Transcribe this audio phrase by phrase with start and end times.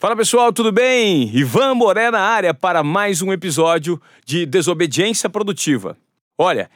[0.00, 1.30] Fala pessoal, tudo bem?
[1.36, 5.94] Ivan Moré na área para mais um episódio de Desobediência Produtiva.
[6.38, 6.70] Olha,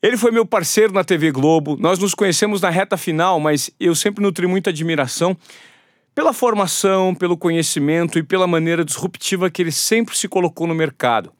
[0.00, 3.96] ele foi meu parceiro na TV Globo, nós nos conhecemos na reta final, mas eu
[3.96, 5.36] sempre nutri muita admiração
[6.14, 11.32] pela formação, pelo conhecimento e pela maneira disruptiva que ele sempre se colocou no mercado.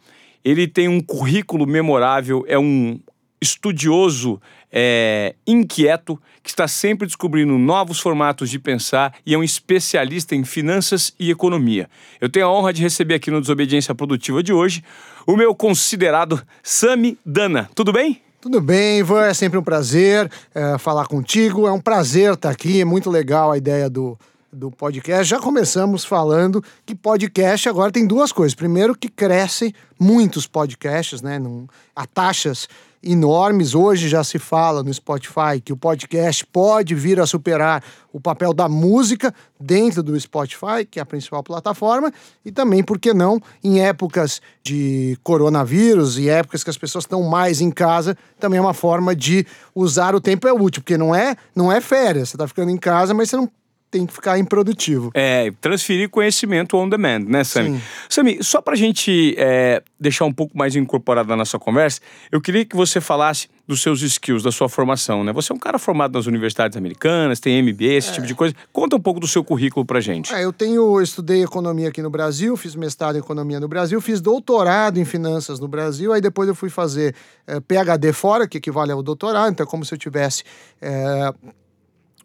[0.44, 2.98] Ele tem um currículo memorável, é um
[3.40, 4.42] estudioso
[4.72, 10.44] é, inquieto que está sempre descobrindo novos formatos de pensar e é um especialista em
[10.44, 11.88] finanças e economia.
[12.20, 14.82] Eu tenho a honra de receber aqui no Desobediência Produtiva de hoje
[15.26, 17.70] o meu considerado Sami Dana.
[17.74, 18.22] Tudo bem?
[18.40, 21.68] Tudo bem, Ivan, é sempre um prazer é, falar contigo.
[21.68, 24.18] É um prazer estar aqui, é muito legal a ideia do,
[24.52, 25.24] do podcast.
[25.24, 28.52] Já começamos falando que podcast agora tem duas coisas.
[28.52, 31.38] Primeiro, que crescem muitos podcasts, né?
[31.38, 32.68] Num, a taxas
[33.02, 33.74] enormes.
[33.74, 38.52] Hoje já se fala no Spotify que o podcast pode vir a superar o papel
[38.52, 42.12] da música dentro do Spotify, que é a principal plataforma,
[42.44, 47.22] e também, por que não, em épocas de coronavírus e épocas que as pessoas estão
[47.22, 51.14] mais em casa, também é uma forma de usar o tempo é útil, porque não
[51.14, 53.50] é, não é férias, você está ficando em casa, mas você não
[53.92, 55.10] tem que ficar improdutivo.
[55.12, 57.80] É, transferir conhecimento on demand, né, Sami?
[58.08, 62.00] Sami, só pra gente é, deixar um pouco mais incorporado na nossa conversa,
[62.32, 65.32] eu queria que você falasse dos seus skills, da sua formação, né?
[65.32, 68.12] Você é um cara formado nas universidades americanas, tem MBA, esse é.
[68.14, 68.54] tipo de coisa.
[68.72, 70.34] Conta um pouco do seu currículo pra gente.
[70.34, 74.00] É, eu tenho, eu estudei economia aqui no Brasil, fiz mestrado em economia no Brasil,
[74.00, 77.14] fiz doutorado em finanças no Brasil, aí depois eu fui fazer
[77.46, 80.44] é, PhD fora, que equivale ao doutorado, então é como se eu tivesse
[80.80, 81.32] é,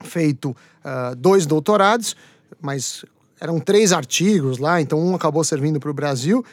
[0.01, 2.15] feito uh, dois doutorados,
[2.61, 3.05] mas
[3.39, 6.43] eram três artigos lá, então um acabou servindo para o Brasil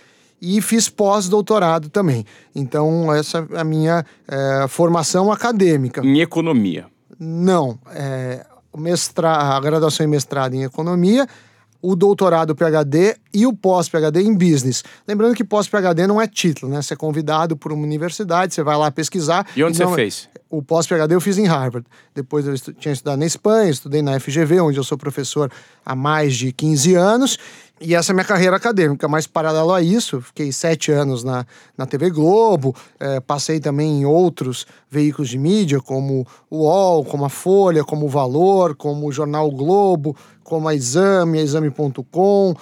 [0.41, 2.27] e fiz pós-doutorado também.
[2.55, 6.05] Então, essa é a minha é, formação acadêmica.
[6.05, 6.87] Em economia?
[7.19, 7.79] Não.
[7.91, 8.45] É,
[8.77, 11.27] mestra, a graduação em mestrado em economia
[11.87, 14.83] o doutorado PhD e o pós-PhD em business.
[15.07, 16.81] Lembrando que pós-PhD não é título, né?
[16.81, 19.47] Você é convidado por uma universidade, você vai lá pesquisar.
[19.55, 19.91] E onde e não...
[19.91, 20.29] você fez?
[20.49, 21.87] O pós-PhD eu fiz em Harvard.
[22.15, 22.73] Depois eu estu...
[22.73, 25.53] tinha estudado na Espanha, estudei na FGV, onde eu sou professor
[25.85, 27.39] há mais de 15 anos.
[27.81, 31.45] E essa é a minha carreira acadêmica, mas paralelo a isso, fiquei sete anos na,
[31.77, 37.25] na TV Globo, é, passei também em outros veículos de mídia, como o UOL, como
[37.25, 42.55] a Folha, como o Valor, como o Jornal Globo, como a Exame, a Exame.com,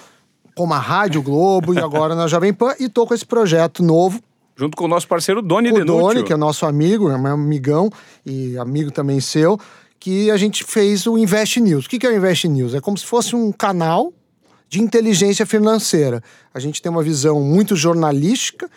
[0.55, 2.73] como a Rádio Globo e agora na Jovem Pan.
[2.79, 4.19] E tô com esse projeto novo.
[4.55, 7.89] Junto com o nosso parceiro Doni O Doni, que é nosso amigo, é meu amigão
[8.25, 9.59] e amigo também seu,
[9.99, 11.85] que a gente fez o Invest News.
[11.85, 12.73] O que é o Invest News?
[12.73, 14.13] É como se fosse um canal
[14.69, 16.21] de inteligência financeira.
[16.53, 18.69] A gente tem uma visão muito jornalística,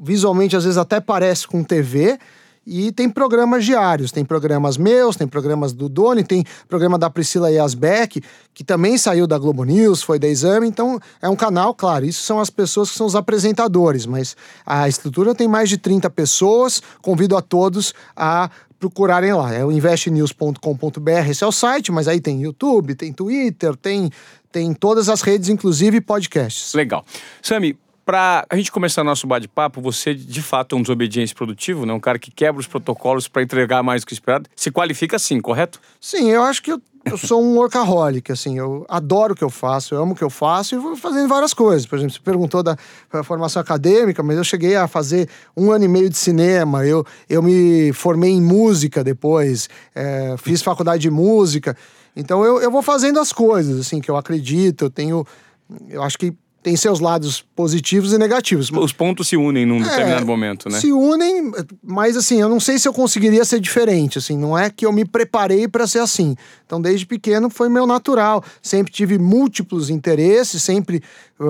[0.00, 2.18] visualmente às vezes até parece com TV,
[2.66, 7.50] e tem programas diários, tem programas meus, tem programas do Doni, tem programa da Priscila
[7.50, 12.04] Yasbeck, que também saiu da Globo News, foi da Exame, então é um canal, claro,
[12.04, 16.08] isso são as pessoas que são os apresentadores, mas a estrutura tem mais de 30
[16.10, 22.06] pessoas, convido a todos a procurarem lá, é o investnews.com.br, esse é o site, mas
[22.06, 24.10] aí tem YouTube, tem Twitter, tem,
[24.52, 26.74] tem todas as redes, inclusive podcasts.
[26.74, 27.04] Legal.
[27.40, 31.92] Sami, para a gente começar nosso bate-papo, você de fato é um desobediente produtivo, né?
[31.92, 34.48] um cara que quebra os protocolos para entregar mais do que esperado.
[34.54, 35.80] Se qualifica assim, correto?
[36.00, 39.48] Sim, eu acho que eu, eu sou um workaholic, assim, eu adoro o que eu
[39.48, 41.86] faço, eu amo o que eu faço e vou fazendo várias coisas.
[41.86, 42.76] Por exemplo, você perguntou da
[43.22, 47.42] formação acadêmica, mas eu cheguei a fazer um ano e meio de cinema, eu, eu
[47.42, 51.76] me formei em música depois, é, fiz faculdade de música.
[52.14, 55.26] Então eu, eu vou fazendo as coisas, assim, que eu acredito, eu tenho.
[55.88, 58.70] Eu acho que tem seus lados positivos e negativos.
[58.70, 60.80] Os pontos se unem num é, determinado momento, né?
[60.80, 61.52] Se unem,
[61.82, 64.90] mas assim, eu não sei se eu conseguiria ser diferente, assim, não é que eu
[64.90, 66.34] me preparei para ser assim.
[66.64, 71.02] Então, desde pequeno foi meu natural, sempre tive múltiplos interesses, sempre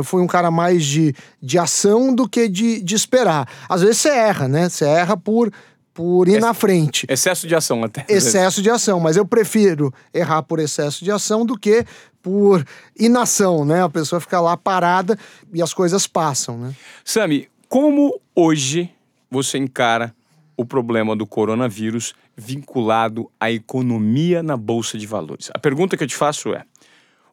[0.02, 3.48] fui um cara mais de, de ação do que de, de esperar.
[3.68, 4.68] Às vezes você erra, né?
[4.68, 5.48] Você erra por
[5.94, 7.06] por ir Ex na frente.
[7.08, 8.04] Excesso de ação até.
[8.08, 11.86] Excesso de ação, mas eu prefiro errar por excesso de ação do que
[12.24, 12.66] por
[12.98, 13.82] inação, né?
[13.82, 15.18] A pessoa fica lá parada
[15.52, 16.74] e as coisas passam, né?
[17.04, 18.90] Sami, como hoje
[19.30, 20.14] você encara
[20.56, 25.50] o problema do coronavírus vinculado à economia na bolsa de valores?
[25.52, 26.64] A pergunta que eu te faço é: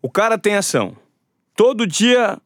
[0.01, 0.97] o cara tem ação,
[1.55, 2.37] todo dia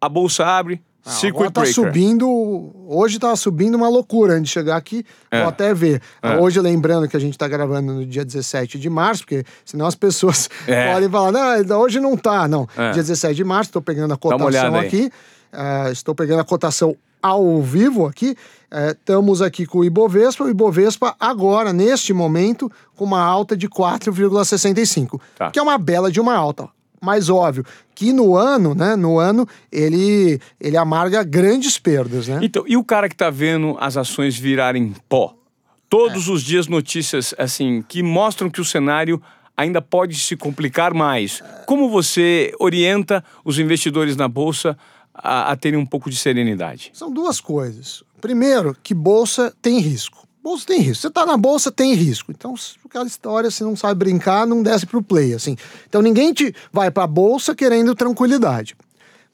[0.00, 1.72] a bolsa abre, ah, Circuit tá breaker.
[1.72, 5.38] subindo, hoje tá subindo uma loucura antes de chegar aqui, é.
[5.38, 6.02] vou até ver.
[6.20, 6.36] É.
[6.36, 9.94] Hoje, lembrando que a gente tá gravando no dia 17 de março, porque senão as
[9.94, 10.92] pessoas é.
[10.92, 12.48] podem falar, não, hoje não tá.
[12.48, 12.90] Não, é.
[12.90, 15.10] dia 17 de março, estou pegando a cotação aqui,
[15.52, 18.36] uh, estou pegando a cotação ao vivo aqui,
[18.72, 23.68] uh, estamos aqui com o Ibovespa, o Ibovespa agora, neste momento, com uma alta de
[23.68, 25.52] 4,65, tá.
[25.52, 26.68] que é uma bela de uma alta
[27.02, 27.64] mais óbvio
[27.94, 32.40] que no ano, né, no ano ele ele amarga grandes perdas, né?
[32.42, 35.34] Então, e o cara que está vendo as ações virarem pó?
[35.88, 36.30] Todos é.
[36.32, 39.22] os dias notícias assim que mostram que o cenário
[39.56, 41.42] ainda pode se complicar mais.
[41.66, 44.76] Como você orienta os investidores na bolsa
[45.14, 46.90] a, a terem um pouco de serenidade?
[46.92, 48.04] São duas coisas.
[48.20, 50.25] Primeiro, que bolsa tem risco.
[50.46, 51.02] Bolsa tem risco.
[51.02, 52.30] Você está na bolsa, tem risco.
[52.30, 52.54] Então,
[52.84, 55.56] aquela história, se não sabe brincar, não desce para o play, assim.
[55.88, 58.76] Então, ninguém te vai para a bolsa querendo tranquilidade.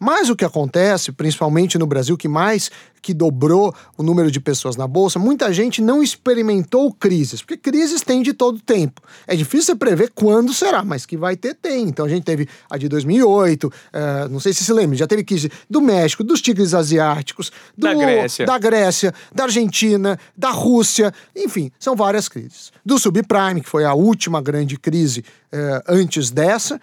[0.02, 4.74] Mas o que acontece, principalmente no Brasil, que mais que dobrou o número de pessoas
[4.74, 9.00] na bolsa, muita gente não experimentou crises, porque crises tem de todo tempo.
[9.28, 11.84] É difícil você prever quando será, mas que vai ter, tem.
[11.84, 15.06] Então a gente teve a de 2008, uh, eh, não sei se se lembra, já
[15.06, 18.44] teve crise do México, dos tigres asiáticos, do, da, Grécia.
[18.44, 22.72] da Grécia, da Argentina, da Rússia, enfim, são várias crises.
[22.84, 26.80] Do subprime, que foi a última grande crise uh, antes dessa.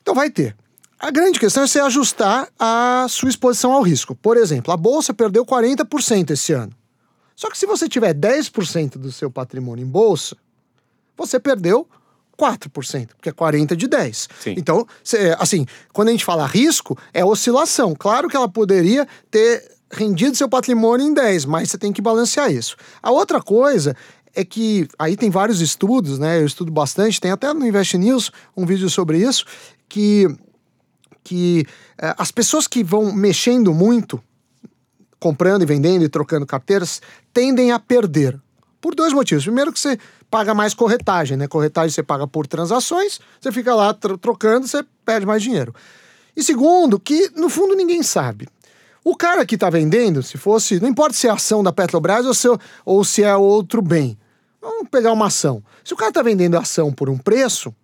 [0.00, 0.54] Então vai ter.
[0.98, 4.14] A grande questão é você ajustar a sua exposição ao risco.
[4.14, 6.72] Por exemplo, a bolsa perdeu 40% esse ano.
[7.36, 10.36] Só que se você tiver 10% do seu patrimônio em bolsa,
[11.16, 11.88] você perdeu
[12.38, 14.28] 4%, porque é 40 de 10.
[14.40, 14.54] Sim.
[14.56, 17.94] Então, cê, assim, quando a gente fala risco, é oscilação.
[17.96, 22.50] Claro que ela poderia ter rendido seu patrimônio em 10, mas você tem que balancear
[22.50, 22.76] isso.
[23.02, 23.96] A outra coisa
[24.34, 26.40] é que aí tem vários estudos, né?
[26.40, 29.44] Eu estudo bastante, tem até no Invest News um vídeo sobre isso,
[29.88, 30.26] que
[31.24, 34.22] que uh, as pessoas que vão mexendo muito,
[35.18, 37.00] comprando e vendendo e trocando carteiras,
[37.32, 38.38] tendem a perder.
[38.80, 39.44] Por dois motivos.
[39.44, 39.98] Primeiro, que você
[40.30, 41.48] paga mais corretagem, né?
[41.48, 45.74] Corretagem você paga por transações, você fica lá tro trocando, você perde mais dinheiro.
[46.36, 48.46] E segundo, que no fundo ninguém sabe.
[49.02, 52.34] O cara que está vendendo, se fosse, não importa se é ação da Petrobras ou
[52.34, 52.48] se,
[52.84, 54.18] ou se é outro bem.
[54.60, 55.62] Vamos pegar uma ação.
[55.84, 57.74] Se o cara está vendendo ação por um preço,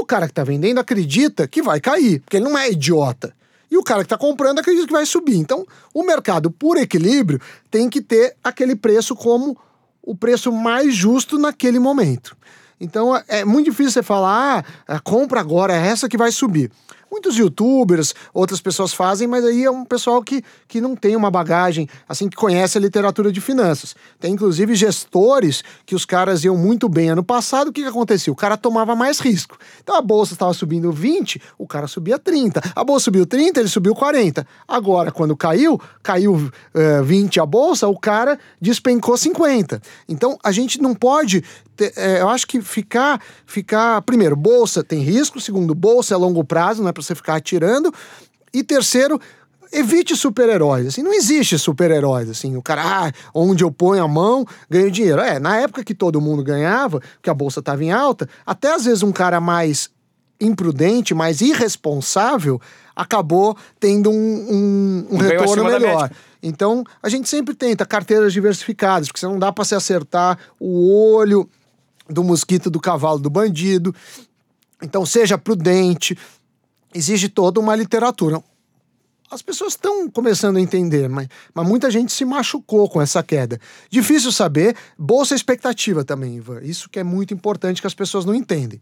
[0.00, 3.34] o cara que está vendendo acredita que vai cair, porque ele não é idiota.
[3.70, 5.36] E o cara que está comprando acredita que vai subir.
[5.36, 7.40] Então, o mercado, por equilíbrio,
[7.70, 9.58] tem que ter aquele preço como
[10.02, 12.36] o preço mais justo naquele momento.
[12.80, 16.70] Então, é muito difícil você falar, ah, compra agora, é essa que vai subir
[17.10, 21.30] muitos youtubers, outras pessoas fazem, mas aí é um pessoal que, que não tem uma
[21.30, 23.94] bagagem, assim, que conhece a literatura de finanças.
[24.18, 28.32] Tem inclusive gestores que os caras iam muito bem ano passado, o que, que acontecia?
[28.32, 29.56] O cara tomava mais risco.
[29.82, 32.60] Então a bolsa estava subindo 20, o cara subia 30.
[32.74, 34.46] A bolsa subiu 30, ele subiu 40.
[34.66, 39.80] Agora, quando caiu, caiu uh, eh, 20 a bolsa, o cara despencou 50.
[40.08, 41.42] Então a gente não pode
[41.96, 44.00] é, eu acho que ficar, ficar.
[44.02, 45.40] Primeiro, bolsa tem risco.
[45.40, 47.92] Segundo, bolsa é longo prazo, não é para você ficar atirando.
[48.52, 49.20] E terceiro,
[49.72, 50.86] evite super-heróis.
[50.86, 52.30] Assim, não existe super-heróis.
[52.30, 55.20] Assim, o cara, ah, onde eu ponho a mão, ganho dinheiro.
[55.20, 58.84] É, na época que todo mundo ganhava, que a bolsa estava em alta, até às
[58.84, 59.90] vezes um cara mais
[60.40, 62.60] imprudente, mais irresponsável,
[62.94, 66.10] acabou tendo um, um, um retorno melhor.
[66.42, 71.12] Então, a gente sempre tenta carteiras diversificadas, porque você não dá para se acertar o
[71.14, 71.48] olho
[72.08, 73.94] do mosquito, do cavalo, do bandido.
[74.82, 76.16] Então, seja prudente.
[76.94, 78.42] Exige toda uma literatura.
[79.28, 83.60] As pessoas estão começando a entender, mas, mas muita gente se machucou com essa queda.
[83.90, 86.60] Difícil saber, bolsa expectativa também, Ivan.
[86.62, 88.80] Isso que é muito importante que as pessoas não entendem.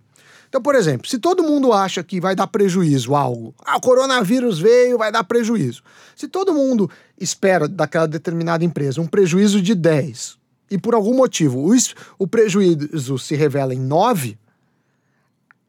[0.54, 4.58] Então, por exemplo, se todo mundo acha que vai dar prejuízo algo, ah, o coronavírus
[4.58, 5.82] veio, vai dar prejuízo.
[6.14, 10.36] Se todo mundo espera daquela determinada empresa um prejuízo de 10,
[10.70, 11.70] e por algum motivo
[12.18, 14.38] o, prejuízo se revela em 9,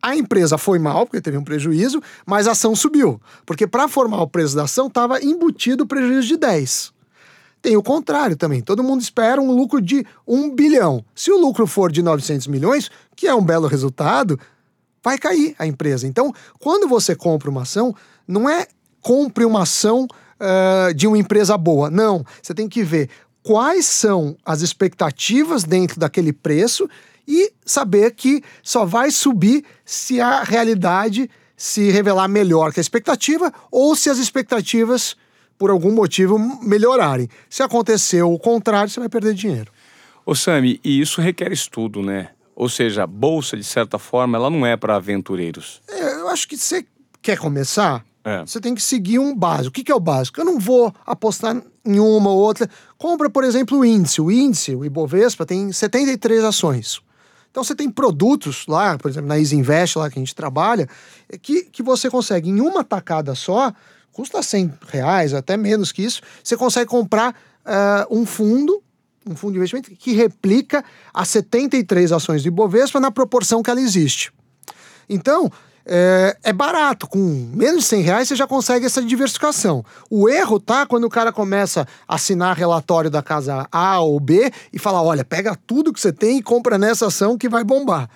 [0.01, 3.19] a empresa foi mal, porque teve um prejuízo, mas a ação subiu.
[3.45, 6.93] Porque para formar o preço da ação estava embutido o prejuízo de 10.
[7.61, 8.61] Tem o contrário também.
[8.61, 11.03] Todo mundo espera um lucro de 1 bilhão.
[11.15, 14.39] Se o lucro for de 900 milhões, que é um belo resultado,
[15.03, 16.05] vai cair a empresa.
[16.05, 17.95] Então, quando você compra uma ação,
[18.27, 18.67] não é
[19.01, 20.07] compre uma ação
[20.39, 21.89] uh, de uma empresa boa.
[21.89, 22.23] Não.
[22.41, 23.09] Você tem que ver
[23.45, 26.89] quais são as expectativas dentro daquele preço
[27.27, 33.53] e saber que só vai subir se a realidade se revelar melhor que a expectativa
[33.69, 35.15] ou se as expectativas,
[35.59, 37.29] por algum motivo, melhorarem.
[37.47, 39.71] Se acontecer o contrário, você vai perder dinheiro.
[40.25, 42.29] Ô Sami, e isso requer estudo, né?
[42.55, 45.83] Ou seja, a bolsa, de certa forma, ela não é para aventureiros.
[45.87, 46.83] É, eu acho que você
[47.21, 48.39] quer começar, é.
[48.39, 49.69] Você tem que seguir um básico.
[49.69, 50.41] O que, que é o básico?
[50.41, 52.67] Eu não vou apostar em uma ou outra.
[52.97, 54.21] Compra, por exemplo, o índice.
[54.21, 57.01] O índice, o Ibovespa, tem 73 ações.
[57.51, 60.89] Então você tem produtos lá, por exemplo, na Easy Invest, lá que a gente trabalha,
[61.41, 63.71] que, que você consegue em uma tacada só,
[64.11, 67.33] custa 100 reais, até menos que isso, você consegue comprar
[67.65, 68.83] uh, um fundo,
[69.25, 70.83] um fundo de investimento que replica
[71.13, 74.33] as 73 ações do Ibovespa na proporção que ela existe.
[75.07, 75.49] Então,
[75.85, 77.07] é, é, barato.
[77.07, 77.19] Com
[77.53, 79.85] menos de 100 reais você já consegue essa diversificação.
[80.09, 84.51] O erro tá quando o cara começa a assinar relatório da casa A ou B
[84.73, 88.09] e fala: olha, pega tudo que você tem e compra nessa ação que vai bombar.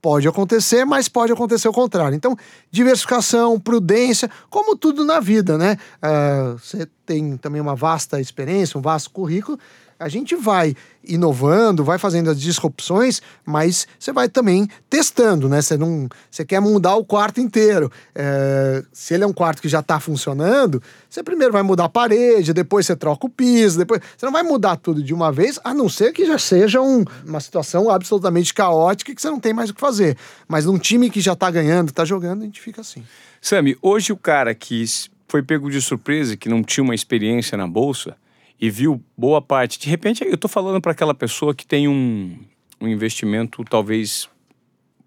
[0.00, 2.14] Pode acontecer, mas pode acontecer o contrário.
[2.14, 2.36] Então,
[2.70, 5.78] diversificação, prudência, como tudo na vida, né?
[5.96, 9.58] Uh, você tem também uma vasta experiência, um vasto currículo
[9.98, 10.74] a gente vai
[11.06, 15.60] inovando, vai fazendo as disrupções, mas você vai também testando, né?
[15.60, 17.90] Você não, você quer mudar o quarto inteiro.
[18.14, 21.88] É, se ele é um quarto que já está funcionando, você primeiro vai mudar a
[21.88, 25.60] parede, depois você troca o piso, depois você não vai mudar tudo de uma vez,
[25.62, 29.52] a não ser que já seja um, uma situação absolutamente caótica que você não tem
[29.52, 30.16] mais o que fazer.
[30.48, 33.04] Mas num time que já está ganhando, está jogando, a gente fica assim.
[33.40, 34.84] Sami, hoje o cara que
[35.28, 38.16] foi pego de surpresa, que não tinha uma experiência na bolsa
[38.60, 39.78] e viu boa parte.
[39.78, 42.38] De repente, eu estou falando para aquela pessoa que tem um,
[42.80, 44.28] um investimento talvez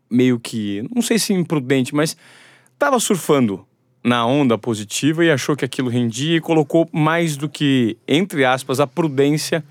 [0.09, 2.15] meio que, não sei se imprudente, mas
[2.73, 3.65] estava surfando
[4.03, 8.79] na onda positiva e achou que aquilo rendia e colocou mais do que, entre aspas,
[8.79, 9.63] a prudência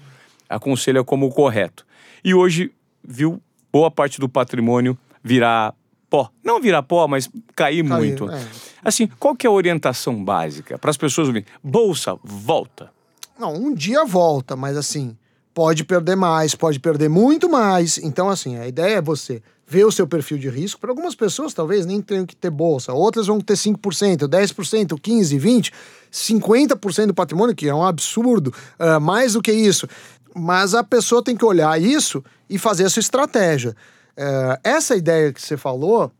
[0.48, 1.86] aconselha como correto.
[2.22, 2.70] E hoje
[3.02, 3.40] viu
[3.72, 5.74] boa parte do patrimônio virar
[6.10, 6.30] pó.
[6.44, 8.30] Não virar pó, mas cair, cair muito.
[8.30, 8.46] É.
[8.84, 11.46] Assim, qual que é a orientação básica para as pessoas ouvirem?
[11.62, 12.90] Bolsa, volta.
[13.38, 15.16] Não, um dia volta, mas assim,
[15.52, 17.98] pode perder mais, pode perder muito mais.
[17.98, 20.80] Então, assim, a ideia é você ver o seu perfil de risco.
[20.80, 25.40] Para algumas pessoas, talvez nem tenham que ter bolsa, outras vão ter 5%, 10%, 15%,
[25.40, 25.72] 20%,
[26.12, 29.88] 50% do patrimônio, que é um absurdo, uh, mais do que isso.
[30.34, 33.74] Mas a pessoa tem que olhar isso e fazer a sua estratégia.
[34.16, 36.12] Uh, essa ideia que você falou,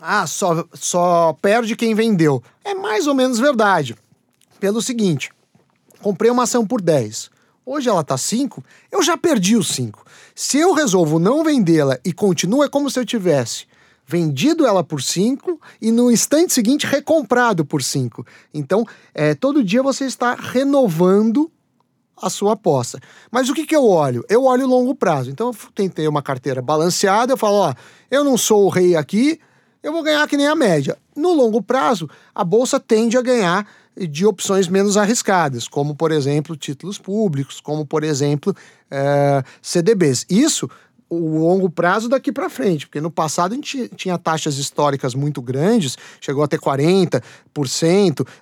[0.00, 3.96] ah, só, só perde quem vendeu, é mais ou menos verdade.
[4.60, 5.30] Pelo seguinte,
[6.02, 7.30] comprei uma ação por 10.
[7.64, 10.04] Hoje ela tá 5, eu já perdi os 5.
[10.34, 13.66] Se eu resolvo não vendê-la e continuo, é como se eu tivesse
[14.08, 18.26] vendido ela por 5 e no instante seguinte recomprado por 5.
[18.54, 21.50] Então, é, todo dia você está renovando
[22.16, 22.98] a sua aposta.
[23.30, 24.24] Mas o que, que eu olho?
[24.28, 25.30] Eu olho longo prazo.
[25.30, 27.74] Então, eu tentei uma carteira balanceada, eu falo, ó,
[28.10, 29.38] eu não sou o rei aqui,
[29.82, 30.96] eu vou ganhar que nem a média.
[31.14, 33.68] No longo prazo, a bolsa tende a ganhar
[34.06, 38.54] de opções menos arriscadas, como, por exemplo, títulos públicos, como, por exemplo,
[38.90, 40.24] é, CDBs.
[40.28, 40.68] Isso
[41.10, 45.40] o longo prazo daqui para frente, porque no passado a gente tinha taxas históricas muito
[45.40, 47.22] grandes, chegou a ter 40%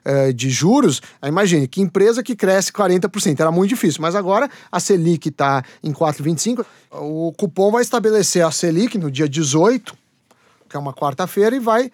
[0.05, 1.01] é, de juros.
[1.25, 5.93] Imagine, que empresa que cresce 40%, era muito difícil, mas agora a Selic está em
[5.93, 9.95] 4,25%, o cupom vai estabelecer a Selic no dia 18,
[10.69, 11.93] que é uma quarta-feira, e vai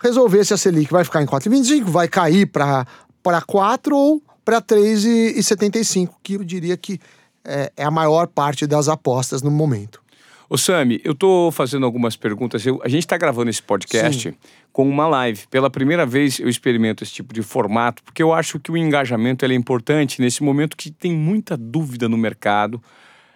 [0.00, 2.86] resolver se a Selic vai ficar em 4,25, vai cair para
[3.24, 7.00] para 4 ou para 3,75, que eu diria que
[7.42, 10.04] é, é, a maior parte das apostas no momento.
[10.48, 12.64] Ô Sami, eu estou fazendo algumas perguntas.
[12.66, 14.36] Eu, a gente está gravando esse podcast Sim.
[14.70, 15.46] com uma live.
[15.50, 19.42] Pela primeira vez eu experimento esse tipo de formato, porque eu acho que o engajamento
[19.46, 22.80] é importante nesse momento que tem muita dúvida no mercado,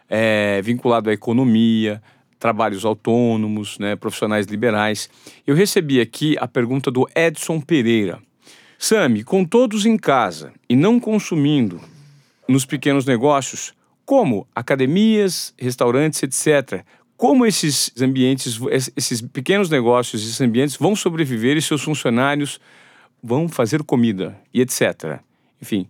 [0.07, 2.03] é, vinculado à economia,
[2.39, 5.09] trabalhos autônomos, né, profissionais liberais.
[5.47, 8.21] Eu recebi aqui a pergunta do Edson Pereira.
[8.79, 11.81] Sami, com todos em casa e não consumindo
[12.49, 13.75] nos pequenos negócios,
[14.07, 16.85] como academias, restaurantes, etc.,
[17.17, 18.61] como esses ambientes,
[18.97, 22.61] esses pequenos negócios, esses ambientes vão sobreviver e seus funcionários
[23.21, 25.19] vão fazer comida e etc.
[25.61, 25.89] Enfim,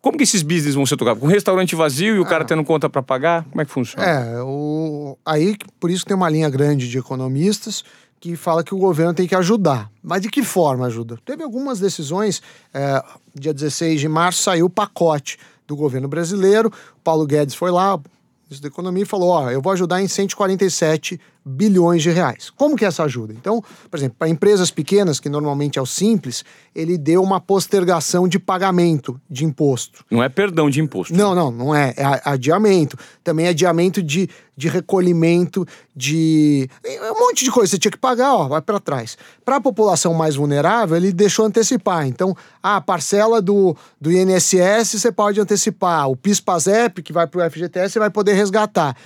[0.00, 1.20] como que esses business vão ser tocados?
[1.20, 2.46] Com restaurante vazio e o cara ah.
[2.46, 3.44] tendo conta para pagar?
[3.44, 4.06] Como é que funciona?
[4.06, 5.18] É, o...
[5.26, 7.84] aí por isso tem uma linha grande de economistas
[8.20, 9.90] que fala que o governo tem que ajudar.
[10.02, 11.18] Mas de que forma ajuda?
[11.24, 13.02] Teve algumas decisões, é,
[13.34, 16.70] dia 16 de março saiu o pacote do governo brasileiro,
[17.02, 17.98] Paulo Guedes foi lá,
[18.44, 22.50] ministro da Economia, e falou: ó, eu vou ajudar em 147 bilhões de reais.
[22.50, 23.32] Como que é essa ajuda?
[23.32, 26.44] Então, por exemplo, para empresas pequenas, que normalmente é o simples,
[26.74, 30.04] ele deu uma postergação de pagamento de imposto.
[30.10, 31.14] Não é perdão de imposto.
[31.14, 31.94] Não, não, não é.
[31.96, 32.96] É adiamento.
[33.24, 35.66] Também é adiamento de, de recolhimento
[35.96, 36.68] de.
[36.84, 37.70] Um monte de coisa.
[37.70, 39.16] Você tinha que pagar, ó, vai para trás.
[39.44, 42.06] Para a população mais vulnerável, ele deixou antecipar.
[42.06, 46.08] Então, a parcela do, do INSS você pode antecipar.
[46.08, 48.96] O PIS-PASEP, que vai para o FGTS, você vai poder resgatar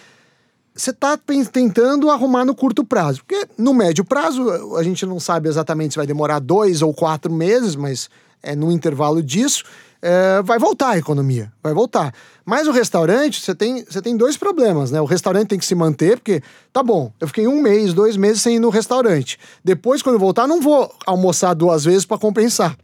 [0.74, 1.16] você está
[1.52, 3.20] tentando arrumar no curto prazo.
[3.20, 7.32] Porque no médio prazo, a gente não sabe exatamente se vai demorar dois ou quatro
[7.32, 8.10] meses, mas
[8.42, 9.64] é no intervalo disso,
[10.02, 12.12] é, vai voltar a economia, vai voltar.
[12.44, 15.00] Mas o restaurante, você tem, você tem dois problemas, né?
[15.00, 18.42] O restaurante tem que se manter, porque, tá bom, eu fiquei um mês, dois meses
[18.42, 19.38] sem ir no restaurante.
[19.64, 22.76] Depois, quando eu voltar, não vou almoçar duas vezes para compensar.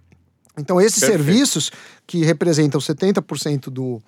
[0.56, 1.24] Então, esses Perfeito.
[1.24, 1.70] serviços,
[2.06, 4.02] que representam 70% do,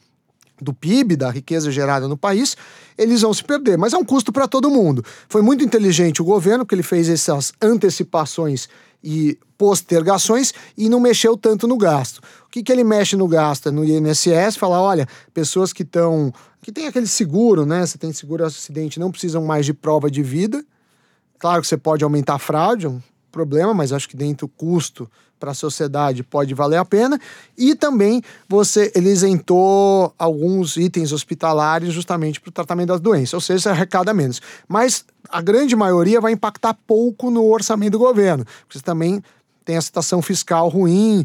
[0.63, 2.57] do PIB, da riqueza gerada no país,
[2.97, 3.77] eles vão se perder.
[3.77, 5.05] Mas é um custo para todo mundo.
[5.29, 8.69] Foi muito inteligente o governo, que ele fez essas antecipações
[9.03, 12.19] e postergações e não mexeu tanto no gasto.
[12.47, 13.73] O que, que ele mexe no gasto?
[13.73, 16.33] No INSS, fala, olha, pessoas que estão.
[16.61, 17.85] que tem aquele seguro, né?
[17.85, 20.65] Você tem seguro acidente, não precisam mais de prova de vida.
[21.39, 23.03] Claro que você pode aumentar a fraude, é um
[23.33, 25.11] problema, mas acho que dentro do custo
[25.43, 27.21] para a sociedade pode valer a pena.
[27.59, 33.41] E também você ele isentou alguns itens hospitalares justamente para o tratamento das doenças, ou
[33.41, 34.41] seja, você arrecada menos.
[34.69, 39.21] Mas a grande maioria vai impactar pouco no orçamento do governo, porque você também
[39.65, 41.25] tem a situação fiscal ruim.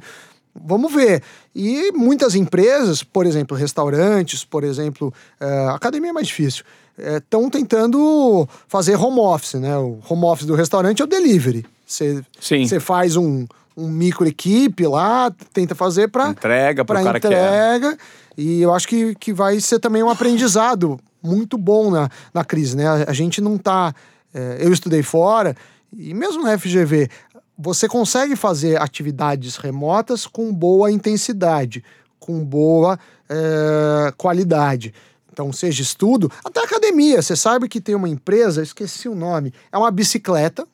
[0.55, 1.21] Vamos ver.
[1.53, 6.63] E muitas empresas, por exemplo, restaurantes, por exemplo, uh, academia é mais difícil,
[6.97, 9.77] estão uh, tentando fazer home office, né?
[9.77, 11.63] O home office do restaurante é o delivery.
[11.85, 13.45] Você faz um,
[13.77, 17.95] um micro equipe lá, tenta fazer para entrega para cara entrega.
[17.95, 18.43] Que é.
[18.43, 22.75] E eu acho que, que vai ser também um aprendizado muito bom na, na crise,
[22.75, 22.87] né?
[22.87, 23.93] A, a gente não tá.
[24.33, 25.55] É, eu estudei fora
[25.95, 27.09] e mesmo na FGV
[27.57, 31.83] você consegue fazer atividades remotas com boa intensidade,
[32.19, 34.93] com boa é, qualidade.
[35.31, 37.21] Então, seja estudo, até academia.
[37.21, 40.67] Você sabe que tem uma empresa, esqueci o nome, é uma bicicleta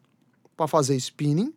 [0.56, 1.54] para fazer spinning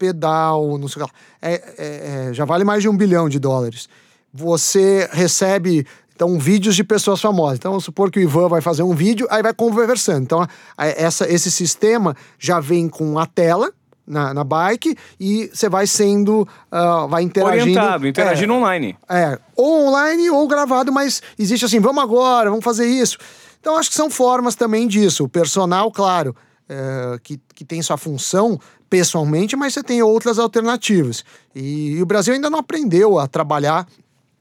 [0.00, 1.18] pedal, não sei o que lá.
[1.42, 3.86] É, é, é, já vale mais de um bilhão de dólares.
[4.32, 7.58] Você recebe então, vídeos de pessoas famosas.
[7.58, 10.22] Então, vamos supor que o Ivan vai fazer um vídeo, aí vai conversando.
[10.22, 13.72] Então, essa, esse sistema já vem com a tela
[14.06, 17.62] na, na bike e você vai sendo, uh, vai interagindo.
[17.62, 18.98] Orientado, interagindo é, online.
[19.08, 23.16] É, ou online ou gravado, mas existe assim, vamos agora, vamos fazer isso.
[23.58, 25.24] Então, acho que são formas também disso.
[25.24, 26.36] O personal, claro,
[26.68, 31.24] é, que, que tem sua função pessoalmente, mas você tem outras alternativas.
[31.54, 33.86] E, e o Brasil ainda não aprendeu a trabalhar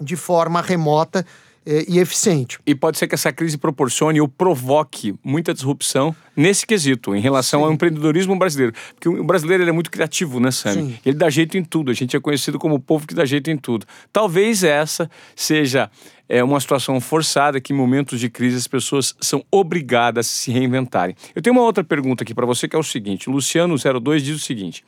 [0.01, 1.25] de forma remota
[1.65, 2.60] é, e eficiente.
[2.65, 7.60] E pode ser que essa crise proporcione ou provoque muita disrupção nesse quesito, em relação
[7.60, 7.65] Sim.
[7.68, 8.74] ao empreendedorismo brasileiro.
[8.96, 11.00] Porque o brasileiro é muito criativo, né, Sami?
[11.06, 11.91] Ele dá jeito em tudo.
[11.91, 13.86] A gente é conhecido como o povo que dá jeito em tudo.
[14.12, 15.91] Talvez essa seja
[16.30, 20.52] é, uma situação forçada que em momentos de crise as pessoas são obrigadas a se
[20.52, 21.15] reinventarem.
[21.36, 23.30] Eu tenho uma outra pergunta aqui para você que é o seguinte.
[23.30, 24.86] Luciano02 diz o seguinte.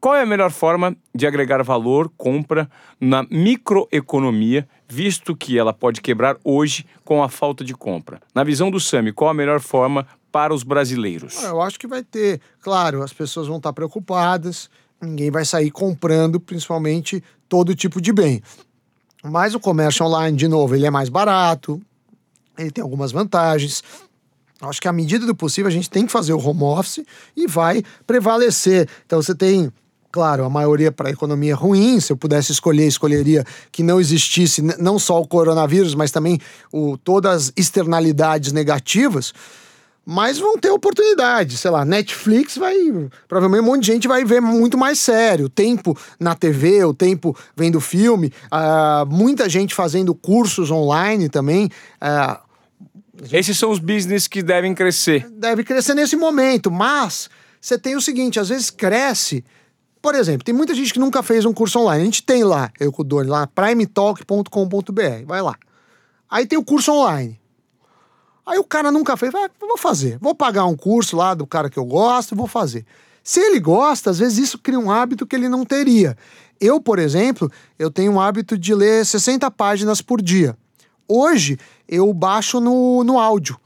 [0.00, 2.70] Qual é a melhor forma de agregar valor, compra
[3.00, 8.20] na microeconomia, visto que ela pode quebrar hoje com a falta de compra?
[8.34, 11.42] Na visão do Sami, qual a melhor forma para os brasileiros?
[11.42, 14.68] Eu acho que vai ter, claro, as pessoas vão estar preocupadas,
[15.00, 18.42] ninguém vai sair comprando, principalmente todo tipo de bem.
[19.30, 21.80] Mas o comércio online, de novo, ele é mais barato,
[22.58, 23.82] ele tem algumas vantagens.
[24.60, 27.04] Acho que à medida do possível a gente tem que fazer o home office
[27.36, 28.88] e vai prevalecer.
[29.04, 29.72] Então você tem
[30.16, 32.00] Claro, a maioria para a economia ruim.
[32.00, 36.40] Se eu pudesse escolher, escolheria que não existisse não só o coronavírus, mas também
[36.72, 39.34] o, todas as externalidades negativas.
[40.08, 42.76] Mas vão ter oportunidade, sei lá, Netflix vai.
[43.26, 45.46] Provavelmente um monte de gente vai ver muito mais sério.
[45.46, 51.68] O tempo na TV, o tempo vendo filme, uh, muita gente fazendo cursos online também.
[52.00, 52.38] Uh,
[53.32, 55.28] Esses são os business que devem crescer.
[55.28, 57.28] Deve crescer nesse momento, mas
[57.60, 59.44] você tem o seguinte: às vezes cresce
[60.00, 62.02] por exemplo, tem muita gente que nunca fez um curso online.
[62.02, 65.24] A gente tem lá, eu com o Doni, lá, primetalk.com.br.
[65.26, 65.56] Vai lá.
[66.30, 67.40] Aí tem o curso online.
[68.46, 70.18] Aí o cara nunca fez, vai, vou fazer.
[70.20, 72.86] Vou pagar um curso lá do cara que eu gosto, vou fazer.
[73.22, 76.16] Se ele gosta, às vezes isso cria um hábito que ele não teria.
[76.60, 80.56] Eu, por exemplo, eu tenho um hábito de ler 60 páginas por dia.
[81.08, 83.58] Hoje, eu baixo no, no áudio.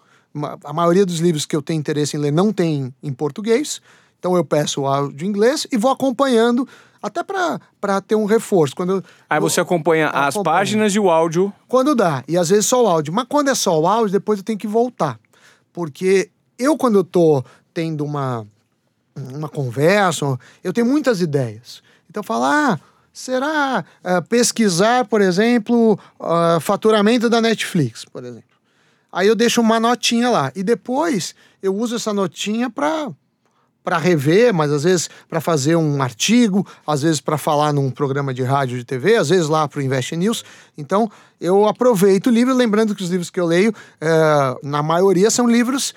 [0.64, 3.82] A maioria dos livros que eu tenho interesse em ler não tem em português.
[4.18, 6.66] Então eu peço o áudio em inglês e vou acompanhando
[7.02, 8.74] até para ter um reforço.
[8.76, 10.56] Quando Aí você acompanha eu, as acompanho.
[10.56, 11.52] páginas e o áudio?
[11.66, 13.12] Quando dá, e às vezes só o áudio.
[13.12, 15.18] Mas quando é só o áudio, depois eu tenho que voltar.
[15.72, 18.46] Porque eu, quando eu tô tendo uma,
[19.16, 21.82] uma conversa, eu tenho muitas ideias.
[22.08, 22.80] Então eu falo, ah,
[23.12, 28.50] será uh, pesquisar, por exemplo, uh, faturamento da Netflix, por exemplo.
[29.12, 30.52] Aí eu deixo uma notinha lá.
[30.54, 33.08] E depois eu uso essa notinha para
[33.82, 38.32] para rever, mas às vezes para fazer um artigo, às vezes para falar num programa
[38.34, 40.44] de rádio de TV, às vezes lá para o Invest News.
[40.76, 44.08] Então eu aproveito o livro, lembrando que os livros que eu leio, é,
[44.62, 45.94] na maioria são livros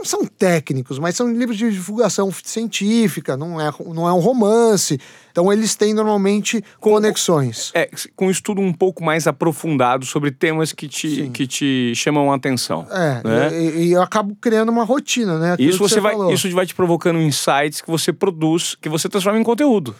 [0.00, 4.98] não são técnicos, mas são livros de divulgação científica, não é, não é um romance.
[5.30, 7.70] Então eles têm normalmente com, conexões.
[7.74, 12.32] É, com um estudo um pouco mais aprofundado sobre temas que te, que te chamam
[12.32, 12.86] a atenção.
[12.90, 13.60] É, né?
[13.62, 15.56] e, e, eu acabo criando uma rotina, né?
[15.58, 19.38] isso você, você vai, isso vai te provocando insights que você produz, que você transforma
[19.38, 19.94] em conteúdo.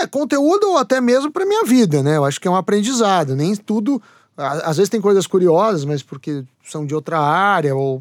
[0.00, 2.16] É, conteúdo ou até mesmo para minha vida, né?
[2.16, 3.34] Eu acho que é um aprendizado.
[3.34, 4.00] Nem tudo
[4.36, 8.00] Às vezes tem coisas curiosas, mas porque são de outra área, ou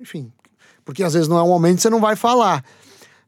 [0.00, 0.32] enfim,
[0.88, 2.64] porque às vezes não é um momento você não vai falar.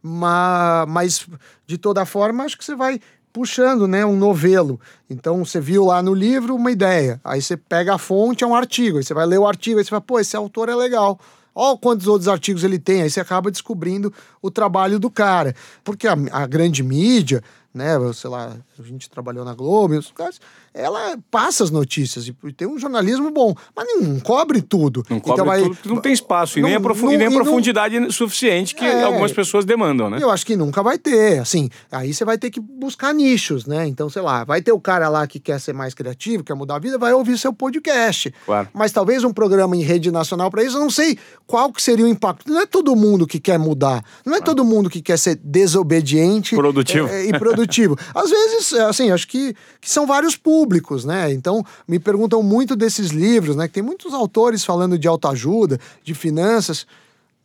[0.02, 1.26] Mas, mas
[1.66, 2.98] de toda forma, acho que você vai
[3.34, 4.80] puxando, né, um novelo.
[5.10, 8.54] Então você viu lá no livro uma ideia, aí você pega a fonte, é um
[8.54, 11.20] artigo, aí você vai ler o artigo, aí você fala, pô, esse autor é legal.
[11.54, 15.54] Olha quantos outros artigos ele tem, aí você acaba descobrindo o trabalho do cara.
[15.84, 17.44] Porque a, a grande mídia,
[17.74, 20.40] né, sei lá, a gente trabalhou na Globo, os caras,
[20.72, 25.04] ela passa as notícias e tem um jornalismo bom, mas não cobre tudo.
[25.10, 27.30] Não cobre então, vai, tudo, não tem espaço e nem, a, profu não, nem a
[27.30, 30.18] profundidade não, suficiente que é, algumas pessoas demandam, né?
[30.20, 33.86] Eu acho que nunca vai ter, assim, aí você vai ter que buscar nichos, né?
[33.86, 36.76] Então, sei lá, vai ter o cara lá que quer ser mais criativo, quer mudar
[36.76, 38.32] a vida, vai ouvir seu podcast.
[38.46, 38.68] Claro.
[38.72, 42.04] Mas talvez um programa em rede nacional para isso, eu não sei qual que seria
[42.04, 42.50] o impacto.
[42.50, 44.44] Não é todo mundo que quer mudar, não é claro.
[44.44, 47.08] todo mundo que quer ser desobediente produtivo.
[47.08, 47.98] É, e produtivo.
[48.14, 51.32] Às vezes, assim, acho que, que são vários públicos públicos, né?
[51.32, 53.66] Então, me perguntam muito desses livros, né?
[53.66, 56.86] Que tem muitos autores falando de autoajuda, de finanças.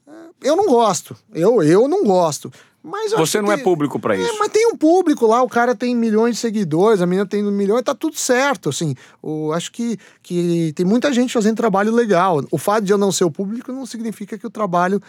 [0.08, 0.12] É,
[0.50, 1.16] eu não gosto.
[1.34, 2.52] Eu, eu não gosto.
[2.84, 4.38] Mas Você não é público para é, isso.
[4.38, 7.50] mas tem um público lá, o cara tem milhões de seguidores, a menina tem um
[7.50, 8.94] milhão, tá tudo certo, assim.
[9.24, 12.44] O, acho que, que tem muita gente fazendo trabalho legal.
[12.52, 15.02] O fato de eu não ser o público não significa que o trabalho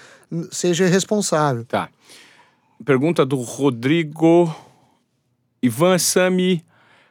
[0.51, 1.67] seja responsável.
[1.67, 1.91] Tá.
[2.83, 4.55] Pergunta do Rodrigo
[5.63, 6.65] Ivan Sami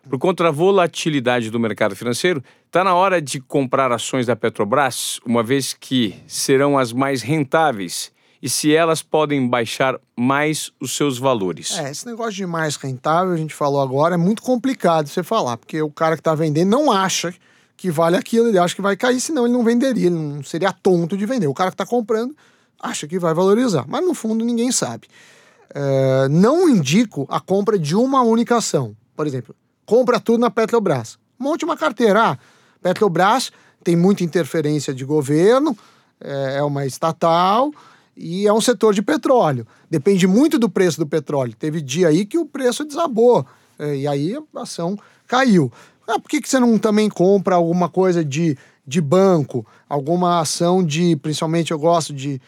[0.10, 5.20] por conta da volatilidade do mercado financeiro, está na hora de comprar ações da Petrobras,
[5.26, 11.18] uma vez que serão as mais rentáveis e se elas podem baixar mais os seus
[11.18, 11.78] valores.
[11.80, 15.58] É, esse negócio de mais rentável, a gente falou agora, é muito complicado você falar,
[15.58, 17.34] porque o cara que está vendendo não acha
[17.76, 20.72] que vale aquilo, ele acha que vai cair, senão ele não venderia, ele não seria
[20.72, 21.48] tonto de vender.
[21.48, 22.36] O cara que está comprando
[22.80, 25.08] acha que vai valorizar, mas no fundo ninguém sabe.
[25.74, 28.96] É, não indico a compra de uma única ação.
[29.16, 29.56] Por exemplo,
[29.86, 31.18] compra tudo na Petrobras.
[31.38, 32.32] Monte uma carteira.
[32.32, 32.38] Ah,
[32.82, 33.52] Petrobras
[33.84, 35.78] tem muita interferência de governo,
[36.20, 37.72] é, é uma estatal
[38.18, 39.68] e é um setor de petróleo.
[39.90, 41.54] Depende muito do preço do petróleo.
[41.58, 43.46] Teve dia aí que o preço desabou
[43.78, 45.72] é, e aí a ação caiu.
[46.08, 50.84] Ah, por que, que você não também compra alguma coisa de, de banco, alguma ação
[50.84, 52.42] de, principalmente eu gosto de,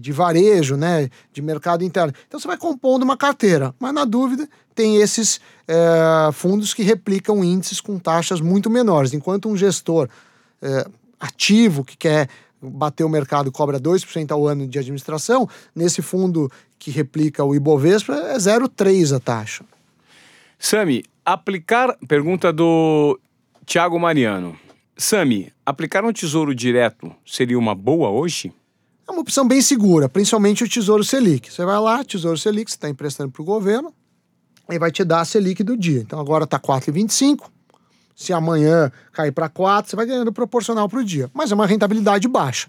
[0.00, 2.12] de varejo, né, de mercado interno.
[2.26, 7.44] Então você vai compondo uma carteira, mas na dúvida tem esses é, fundos que replicam
[7.44, 10.08] índices com taxas muito menores, enquanto um gestor
[10.60, 10.86] é,
[11.20, 12.28] ativo que quer
[12.60, 18.14] bater o mercado cobra 2% ao ano de administração, nesse fundo que replica o Ibovespa
[18.14, 19.64] é 0,3% a taxa.
[20.58, 21.96] Sami, aplicar.
[22.06, 23.18] Pergunta do
[23.64, 24.58] Tiago Mariano.
[24.96, 28.52] Sami, aplicar um tesouro direto seria uma boa hoje?
[29.10, 31.52] É uma opção bem segura, principalmente o Tesouro Selic.
[31.52, 33.92] Você vai lá, Tesouro Selic, você está emprestando para o governo,
[34.70, 36.00] e vai te dar a Selic do dia.
[36.00, 37.50] Então agora está 4,25.
[38.14, 41.28] Se amanhã cair para 4, você vai ganhando proporcional para o dia.
[41.34, 42.68] Mas é uma rentabilidade baixa.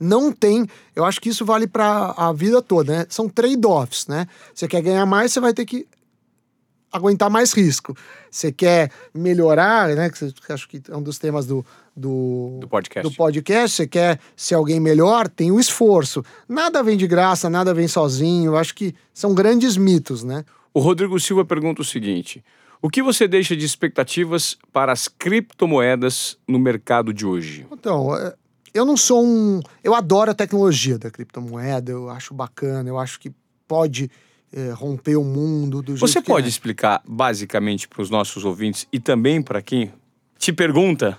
[0.00, 3.06] Não tem, eu acho que isso vale para a vida toda, né?
[3.08, 4.26] São trade-offs, né?
[4.52, 5.86] Você quer ganhar mais, você vai ter que
[6.96, 7.96] aguentar mais risco.
[8.30, 10.10] Você quer melhorar, né?
[10.10, 13.08] Que acho que é um dos temas do, do, do, podcast.
[13.08, 13.76] do podcast.
[13.76, 16.24] Você quer ser alguém melhor, tem o esforço.
[16.48, 18.52] Nada vem de graça, nada vem sozinho.
[18.52, 20.44] Eu acho que são grandes mitos, né?
[20.74, 22.44] O Rodrigo Silva pergunta o seguinte:
[22.82, 27.66] o que você deixa de expectativas para as criptomoedas no mercado de hoje?
[27.72, 28.34] Então, é,
[28.74, 29.60] eu não sou um.
[29.82, 33.32] Eu adoro a tecnologia da criptomoeda, eu acho bacana, eu acho que
[33.66, 34.10] pode
[34.52, 36.48] é, romper o mundo do jeito Você pode é.
[36.48, 39.92] explicar basicamente para os nossos ouvintes e também para quem
[40.38, 41.18] te pergunta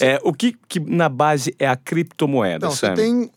[0.00, 2.66] é, o que, que na base é a criptomoeda?
[2.66, 3.30] Então, você tem,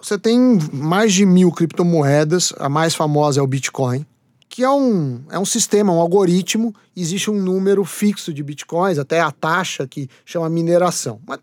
[0.00, 0.38] você tem
[0.72, 4.06] mais de mil criptomoedas, a mais famosa é o Bitcoin
[4.48, 9.20] que é um, é um sistema, um algoritmo, existe um número fixo de bitcoins, até
[9.20, 11.20] a taxa que chama mineração.
[11.24, 11.38] Mas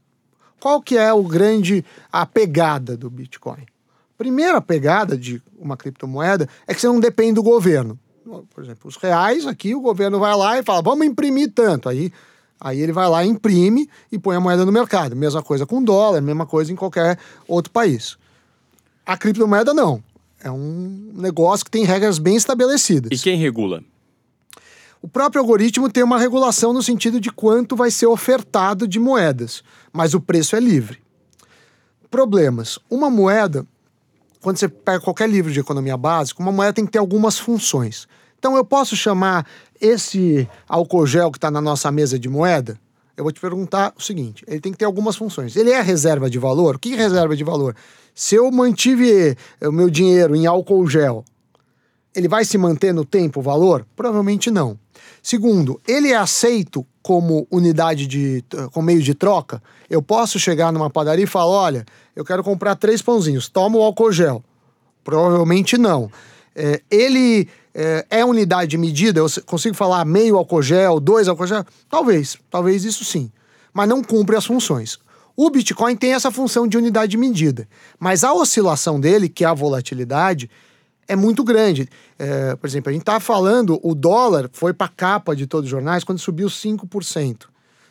[0.60, 3.65] qual que é o grande a pegada do Bitcoin?
[4.17, 7.99] Primeira pegada de uma criptomoeda é que você não depende do governo.
[8.54, 11.89] Por exemplo, os reais aqui, o governo vai lá e fala, vamos imprimir tanto.
[11.89, 12.12] Aí,
[12.60, 15.15] aí ele vai lá, imprime e põe a moeda no mercado.
[15.15, 18.17] Mesma coisa com dólar, mesma coisa em qualquer outro país.
[19.06, 20.04] A criptomoeda não.
[20.41, 23.19] É um negócio que tem regras bem estabelecidas.
[23.19, 23.84] E quem regula?
[25.01, 29.63] O próprio algoritmo tem uma regulação no sentido de quanto vai ser ofertado de moedas,
[29.93, 30.99] mas o preço é livre.
[32.10, 32.80] Problemas.
[32.89, 33.67] Uma moeda,
[34.46, 38.08] quando você pega qualquer livro de economia básica, uma moeda tem que ter algumas funções.
[38.38, 39.44] Então eu posso chamar
[39.82, 42.80] esse álcool gel que está na nossa mesa de moeda?
[43.18, 45.56] Eu vou te perguntar o seguinte: ele tem que ter algumas funções.
[45.56, 46.76] Ele é reserva de valor?
[46.76, 47.76] O que é reserva de valor?
[48.14, 51.26] Se eu mantive o meu dinheiro em álcool gel
[52.15, 53.86] ele vai se manter no tempo o valor?
[53.95, 54.80] Provavelmente não.
[55.21, 58.43] Segundo, ele é aceito como unidade de.
[58.71, 59.62] como meio de troca?
[59.89, 63.82] Eu posso chegar numa padaria e falar: olha, eu quero comprar três pãozinhos, toma o
[63.84, 64.43] álcool gel.
[65.04, 66.10] Provavelmente não.
[66.56, 69.19] É, ele é, é, unidade de medida?
[69.19, 71.65] Eu consigo falar meio álcool gel, dois álcool gel?
[71.89, 73.30] Talvez, talvez isso sim.
[73.73, 74.97] Mas não cumpre as funções.
[75.36, 77.67] O Bitcoin tem essa função de unidade de medida,
[77.99, 80.49] mas a oscilação dele, que é a volatilidade,
[81.08, 81.88] é muito grande.
[82.18, 85.65] É, por exemplo, a gente está falando, o dólar foi para a capa de todos
[85.65, 87.44] os jornais quando subiu 5%.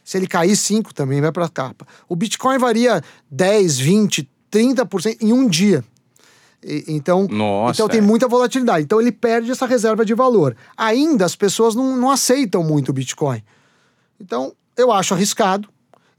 [0.03, 1.87] Se ele cair 5% também vai para a capa.
[2.09, 5.85] O Bitcoin varia 10, 20, 30% em um dia.
[6.63, 8.03] E, então, Nossa, então tem é.
[8.03, 8.85] muita volatilidade.
[8.85, 10.57] Então ele perde essa reserva de valor.
[10.77, 13.43] Ainda as pessoas não, não aceitam muito o Bitcoin.
[14.21, 15.69] Então, eu acho arriscado.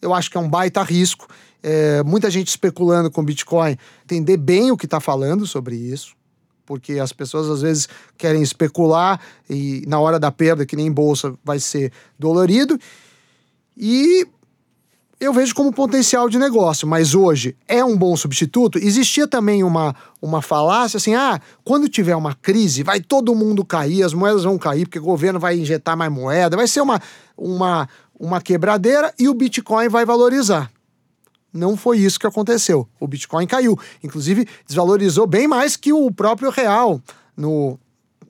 [0.02, 1.28] Eu acho que é um baita risco.
[1.62, 6.16] É, muita gente especulando com Bitcoin, entender bem o que está falando sobre isso
[6.66, 11.34] porque as pessoas às vezes querem especular e na hora da perda, que nem bolsa,
[11.44, 12.80] vai ser dolorido.
[13.78, 14.28] E
[15.20, 18.78] eu vejo como potencial de negócio, mas hoje é um bom substituto.
[18.78, 24.04] Existia também uma, uma falácia assim: ah, quando tiver uma crise, vai todo mundo cair,
[24.04, 27.02] as moedas vão cair, porque o governo vai injetar mais moeda, vai ser uma,
[27.38, 27.88] uma,
[28.20, 30.70] uma quebradeira e o Bitcoin vai valorizar.
[31.56, 32.86] Não foi isso que aconteceu.
[33.00, 33.80] O Bitcoin caiu.
[34.04, 37.02] Inclusive, desvalorizou bem mais que o próprio real
[37.36, 37.80] no,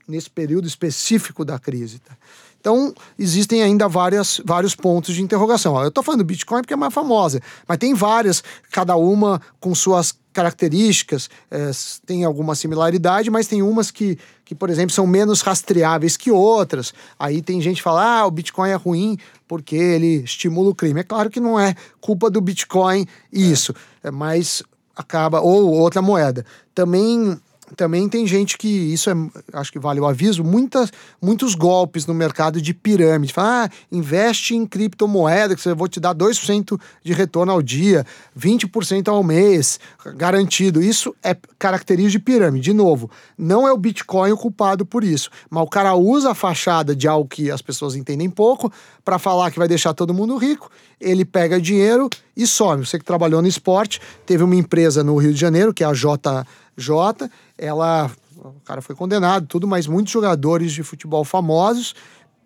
[0.07, 1.97] nesse período específico da crise.
[1.99, 2.15] Tá?
[2.59, 5.79] Então, existem ainda várias, vários pontos de interrogação.
[5.81, 9.73] Eu estou falando do Bitcoin porque é mais famosa, mas tem várias, cada uma com
[9.73, 11.71] suas características, é,
[12.05, 16.93] tem alguma similaridade, mas tem umas que, que, por exemplo, são menos rastreáveis que outras.
[17.17, 19.17] Aí tem gente que fala, ah, o Bitcoin é ruim
[19.47, 20.99] porque ele estimula o crime.
[20.99, 24.11] É claro que não é culpa do Bitcoin isso, é.
[24.11, 24.61] mas
[24.93, 26.45] acaba, ou outra moeda.
[26.73, 27.39] Também
[27.75, 29.13] também tem gente que, isso é,
[29.53, 33.33] acho que vale o aviso, muitas, muitos golpes no mercado de pirâmide.
[33.33, 38.05] Fala, ah, investe em criptomoeda, que eu vou te dar 2% de retorno ao dia,
[38.37, 39.79] 20% ao mês,
[40.15, 40.81] garantido.
[40.81, 42.65] Isso é característica de pirâmide.
[42.65, 46.35] De novo, não é o Bitcoin o culpado por isso, mas o cara usa a
[46.35, 48.71] fachada de algo que as pessoas entendem pouco
[49.03, 52.85] para falar que vai deixar todo mundo rico, ele pega dinheiro e some.
[52.85, 55.93] Você que trabalhou no esporte, teve uma empresa no Rio de Janeiro, que é a
[55.93, 56.45] J
[56.77, 61.95] J, ela, o cara foi condenado, tudo, mas muitos jogadores de futebol famosos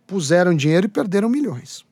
[0.06, 1.86] puseram dinheiro e perderam milhões.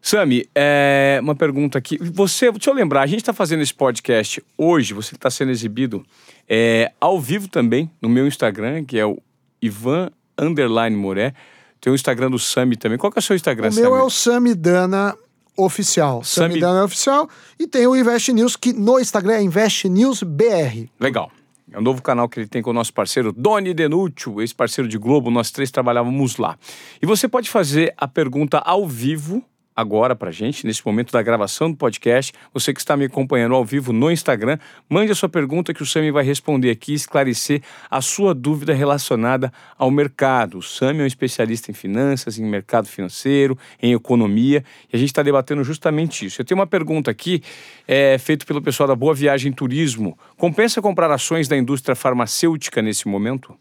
[0.00, 1.96] Sami, é, uma pergunta aqui.
[1.98, 6.04] Você, deixa eu lembrar, a gente está fazendo esse podcast hoje, você está sendo exibido
[6.48, 9.18] é, ao vivo também no meu Instagram, que é o
[9.62, 11.32] Ivan Underline Moré.
[11.80, 12.98] Tem o Instagram do Sami também.
[12.98, 15.16] Qual que é o seu Instagram, O meu é o Sami Dana
[15.56, 16.24] Oficial.
[16.24, 17.28] Sami Dana Oficial.
[17.58, 20.88] E tem o Invest News, que no Instagram é Invest News BR.
[20.98, 21.30] Legal.
[21.72, 24.98] É um novo canal que ele tem com o nosso parceiro Doni Denútil, ex-parceiro de
[24.98, 25.30] Globo.
[25.30, 26.58] Nós três trabalhávamos lá.
[27.00, 29.42] E você pode fazer a pergunta ao vivo
[29.82, 32.32] agora para gente, nesse momento da gravação do podcast.
[32.54, 35.86] Você que está me acompanhando ao vivo no Instagram, mande a sua pergunta que o
[35.86, 40.58] Sami vai responder aqui, esclarecer a sua dúvida relacionada ao mercado.
[40.58, 45.10] O Sami é um especialista em finanças, em mercado financeiro, em economia, e a gente
[45.10, 46.40] está debatendo justamente isso.
[46.40, 47.42] Eu tenho uma pergunta aqui,
[47.86, 50.16] é, feita pelo pessoal da Boa Viagem Turismo.
[50.36, 53.54] Compensa comprar ações da indústria farmacêutica nesse momento?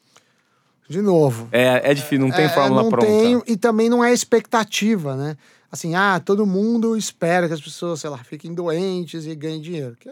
[0.91, 1.47] De novo.
[1.53, 3.07] É, é difícil, não tem é, fórmula não pronta.
[3.07, 5.37] Tenho, e também não é expectativa, né?
[5.71, 9.95] Assim, ah, todo mundo espera que as pessoas, sei lá, fiquem doentes e ganhem dinheiro.
[10.05, 10.11] É,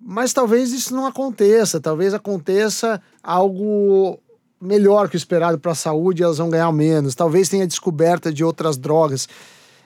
[0.00, 4.18] mas talvez isso não aconteça, talvez aconteça algo
[4.60, 7.14] melhor que o esperado para a saúde e elas vão ganhar menos.
[7.14, 9.28] Talvez tenha descoberta de outras drogas.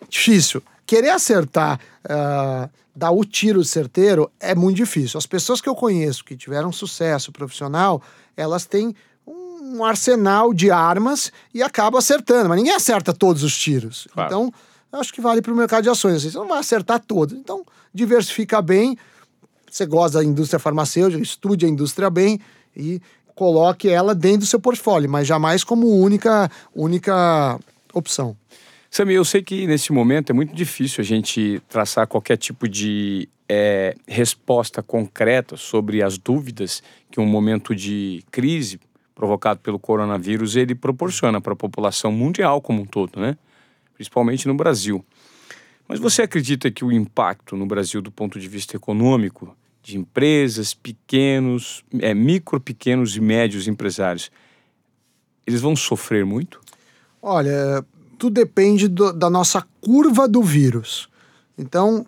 [0.09, 0.63] Difícil.
[0.87, 5.19] Querer acertar, uh, dar o tiro certeiro é muito difícil.
[5.19, 8.01] As pessoas que eu conheço que tiveram sucesso profissional,
[8.37, 8.95] elas têm
[9.27, 14.09] um arsenal de armas e acabam acertando, mas ninguém acerta todos os tiros.
[14.13, 14.29] Claro.
[14.29, 14.55] Então,
[14.93, 16.17] acho que vale para o mercado de ações.
[16.17, 17.37] Assim, você não vai acertar todos.
[17.37, 18.97] Então, diversifica bem.
[19.71, 22.41] Você gosta da indústria farmacêutica, estude a indústria bem
[22.75, 23.01] e
[23.35, 27.59] coloque ela dentro do seu portfólio, mas jamais como única, única
[27.93, 28.37] opção.
[28.91, 33.29] Samir, eu sei que nesse momento é muito difícil a gente traçar qualquer tipo de
[33.49, 38.81] é, resposta concreta sobre as dúvidas que um momento de crise
[39.15, 43.37] provocado pelo coronavírus ele proporciona para a população mundial como um todo, né?
[43.99, 45.05] Principalmente no Brasil.
[45.89, 50.73] Mas você acredita que o impacto no Brasil, do ponto de vista econômico, de empresas,
[50.73, 54.31] pequenos, é, micro, pequenos e médios empresários,
[55.45, 56.61] eles vão sofrer muito?
[57.21, 57.85] Olha,
[58.19, 61.09] tudo depende do, da nossa curva do vírus.
[61.57, 62.07] Então,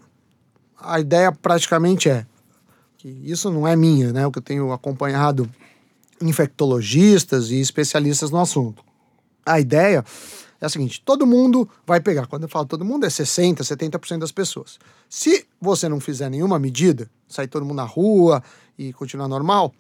[0.79, 2.25] a ideia praticamente é
[2.99, 4.27] que isso não é minha, né?
[4.27, 5.51] O que eu tenho acompanhado
[6.21, 8.85] infectologistas e especialistas no assunto.
[9.45, 10.05] A ideia
[10.61, 12.27] é a seguinte: todo mundo vai pegar.
[12.27, 14.79] Quando eu falo todo mundo, é 60%, 70% das pessoas.
[15.09, 18.43] Se você não fizer nenhuma medida, sair todo mundo na rua
[18.79, 19.73] e continuar normal,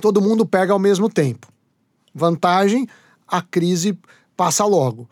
[0.00, 1.48] todo mundo pega ao mesmo tempo.
[2.14, 2.88] Vantagem,
[3.26, 3.98] a crise
[4.36, 5.08] passa logo.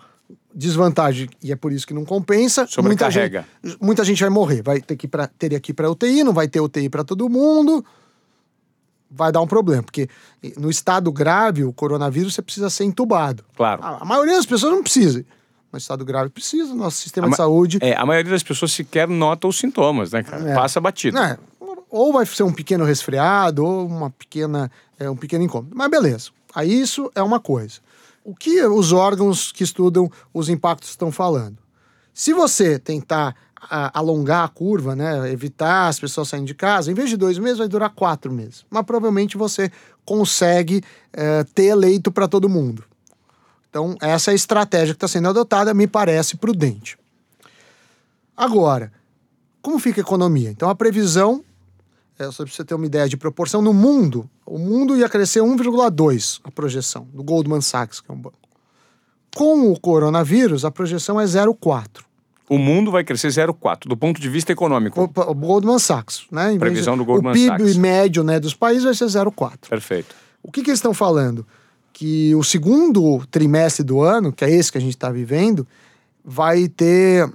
[0.54, 2.66] Desvantagem, e é por isso que não compensa.
[2.80, 3.44] Muita gente,
[3.80, 4.62] muita gente vai morrer.
[4.62, 7.02] Vai ter que ir pra, teria que ir para UTI, não vai ter UTI para
[7.02, 7.84] todo mundo.
[9.16, 10.08] Vai dar um problema, porque
[10.56, 13.44] no estado grave, o coronavírus, você precisa ser entubado.
[13.56, 13.82] Claro.
[13.82, 15.24] A, a maioria das pessoas não precisa.
[15.70, 17.78] Mas estado grave precisa, nosso sistema A de saúde.
[17.80, 20.50] É, a maioria das pessoas sequer nota os sintomas, né, cara?
[20.50, 20.54] É.
[20.54, 21.18] Passa batido.
[21.18, 21.36] né,
[21.90, 25.76] ou vai ser um pequeno resfriado, ou uma pequena, é, um pequeno incômodo.
[25.76, 26.30] Mas beleza.
[26.52, 27.80] Aí isso é uma coisa.
[28.24, 31.56] O que os órgãos que estudam os impactos estão falando?
[32.12, 33.36] Se você tentar
[33.68, 37.58] alongar a curva, né, evitar as pessoas saindo de casa, em vez de dois meses,
[37.58, 38.64] vai durar quatro meses.
[38.70, 39.70] Mas provavelmente você
[40.04, 42.84] consegue é, ter leito para todo mundo.
[43.68, 46.96] Então, essa é a estratégia que está sendo adotada, me parece prudente.
[48.36, 48.92] Agora,
[49.60, 50.50] como fica a economia?
[50.50, 51.42] Então, a previsão,
[52.18, 55.40] é, só para você ter uma ideia de proporção, no mundo, o mundo ia crescer
[55.40, 58.38] 1,2 a projeção, do Goldman Sachs, que é um banco.
[59.34, 62.04] Com o coronavírus, a projeção é 0,4.
[62.48, 65.00] O mundo vai crescer 0,4 do ponto de vista econômico.
[65.00, 66.52] O, o Goldman Sachs, né?
[66.52, 67.76] Em Previsão de- do Goldman O PIB Sachs.
[67.76, 69.68] médio né, dos países vai ser 0,4.
[69.70, 70.14] Perfeito.
[70.42, 71.46] O que, que eles estão falando?
[71.92, 75.66] Que o segundo trimestre do ano, que é esse que a gente está vivendo,
[76.24, 77.30] vai ter.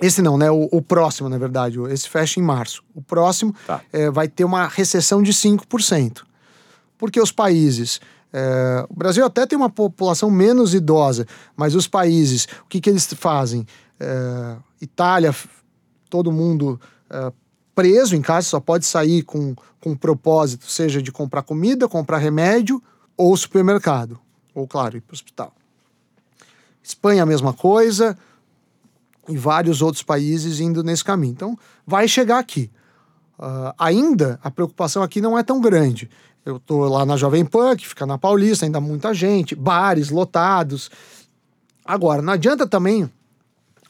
[0.00, 0.50] Esse não, né?
[0.50, 1.78] O, o próximo, na verdade.
[1.90, 2.82] Esse fecha em março.
[2.94, 3.82] O próximo Tá.
[3.92, 6.22] eh, vai ter uma recessão de 5%.
[6.96, 8.00] Porque os países.
[8.32, 11.26] eh, o Brasil até tem uma população menos idosa,
[11.56, 13.66] mas os países, o que, que eles fazem?
[14.00, 15.34] Eh, Itália,
[16.08, 17.32] todo mundo eh,
[17.74, 22.82] preso em casa, só pode sair com, com propósito, seja de comprar comida, comprar remédio
[23.16, 24.18] ou supermercado.
[24.54, 25.54] Ou, claro, ir para o hospital.
[26.82, 28.16] Espanha, a mesma coisa,
[29.28, 31.32] e vários outros países indo nesse caminho.
[31.32, 32.70] Então, vai chegar aqui.
[33.38, 36.10] Ah, ainda a preocupação aqui não é tão grande.
[36.44, 40.90] Eu tô lá na Jovem Pan, que fica na Paulista, ainda muita gente, bares lotados.
[41.84, 43.10] Agora, não adianta também.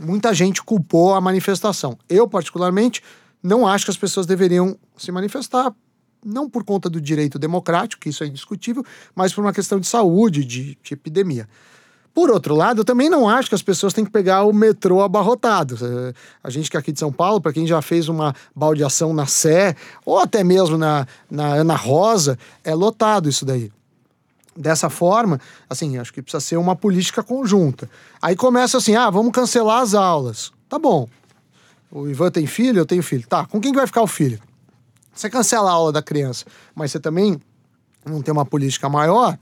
[0.01, 1.99] Muita gente culpou a manifestação.
[2.09, 3.03] Eu, particularmente,
[3.43, 5.73] não acho que as pessoas deveriam se manifestar,
[6.25, 8.85] não por conta do direito democrático, que isso é indiscutível,
[9.15, 11.49] mas por uma questão de saúde, de, de epidemia.
[12.13, 15.01] Por outro lado, eu também não acho que as pessoas têm que pegar o metrô
[15.01, 15.79] abarrotado.
[15.81, 19.15] Eh, A gente que é aqui de São Paulo, para quem já fez uma baldeação
[19.15, 23.71] na Sé, ou até mesmo na, na Ana Rosa, é lotado isso daí.
[24.57, 27.89] Dessa forma, assim, acho que precisa ser uma política conjunta.
[28.21, 30.53] Aí começa assim: ah, vamos cancelar as aulas.
[30.69, 31.09] Tá bom.
[31.91, 33.27] O Ivan tem filho, eu tenho filho.
[33.27, 34.41] Tá, com quem que vai ficar o filho?
[35.13, 37.41] Você cancela a aula da criança, mas você também
[38.05, 39.39] não tem uma política maior,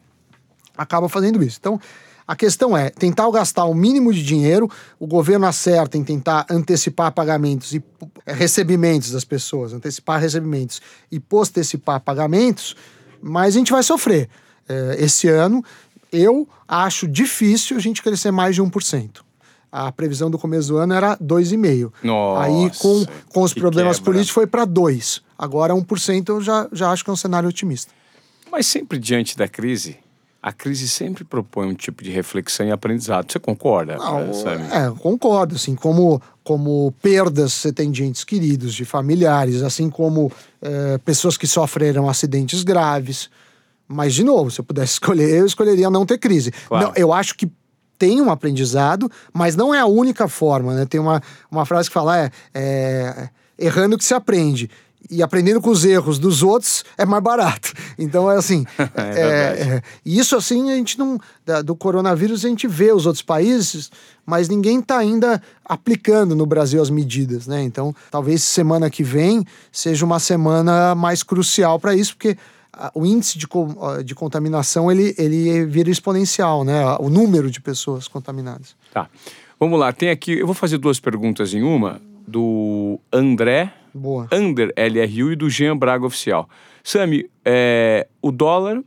[0.76, 1.58] acaba fazendo isso.
[1.60, 1.80] Então,
[2.26, 7.10] a questão é tentar gastar o mínimo de dinheiro, o governo acerta em tentar antecipar
[7.12, 7.82] pagamentos e
[8.26, 12.76] eh, recebimentos das pessoas, antecipar recebimentos e postecipar pagamentos,
[13.22, 14.28] mas a gente vai sofrer.
[14.68, 15.64] Eh, esse ano,
[16.12, 19.20] eu acho difícil a gente crescer mais de 1%.
[19.70, 21.92] A previsão do começo do ano era 2,5%.
[22.02, 24.12] Nossa, Aí, com, com os problemas quebra.
[24.12, 25.20] políticos, foi para 2%.
[25.38, 27.92] Agora, 1% eu já, já acho que é um cenário otimista.
[28.50, 29.98] Mas sempre diante da crise,
[30.42, 33.30] a crise sempre propõe um tipo de reflexão e aprendizado.
[33.30, 34.20] Você concorda, Não,
[34.72, 39.90] é, eu concordo, assim, como, como perdas você tem de entes queridos, de familiares, assim
[39.90, 43.28] como é, pessoas que sofreram acidentes graves.
[43.88, 46.52] Mas, de novo, se eu pudesse escolher, eu escolheria não ter crise.
[46.68, 46.86] Claro.
[46.88, 47.50] Não, eu acho que
[47.98, 50.86] tem um aprendizado, mas não é a única forma, né?
[50.86, 51.20] Tem uma,
[51.50, 54.70] uma frase que fala, é, é errando que se aprende.
[55.10, 57.72] E aprendendo com os erros dos outros é mais barato.
[57.98, 58.64] Então é assim.
[58.78, 59.18] verdade.
[59.18, 61.18] é, e isso assim a gente não.
[61.44, 63.90] da- do coronavírus a gente vê os outros países,
[64.24, 67.62] mas ninguém está ainda aplicando no Brasil as medidas, né?
[67.64, 72.36] Então talvez semana que vem seja uma semana mais crucial para isso, porque
[72.94, 73.46] o índice de,
[74.04, 76.82] de contaminação ele, ele vira exponencial, né?
[77.00, 78.76] O número de pessoas contaminadas.
[78.92, 79.08] Tá.
[79.58, 80.38] Vamos lá, tem aqui.
[80.38, 84.28] Eu vou fazer duas perguntas em uma, do André Boa.
[84.32, 86.48] Under LRU e do Jean Braga Oficial.
[86.84, 88.82] Sami, é, o dólar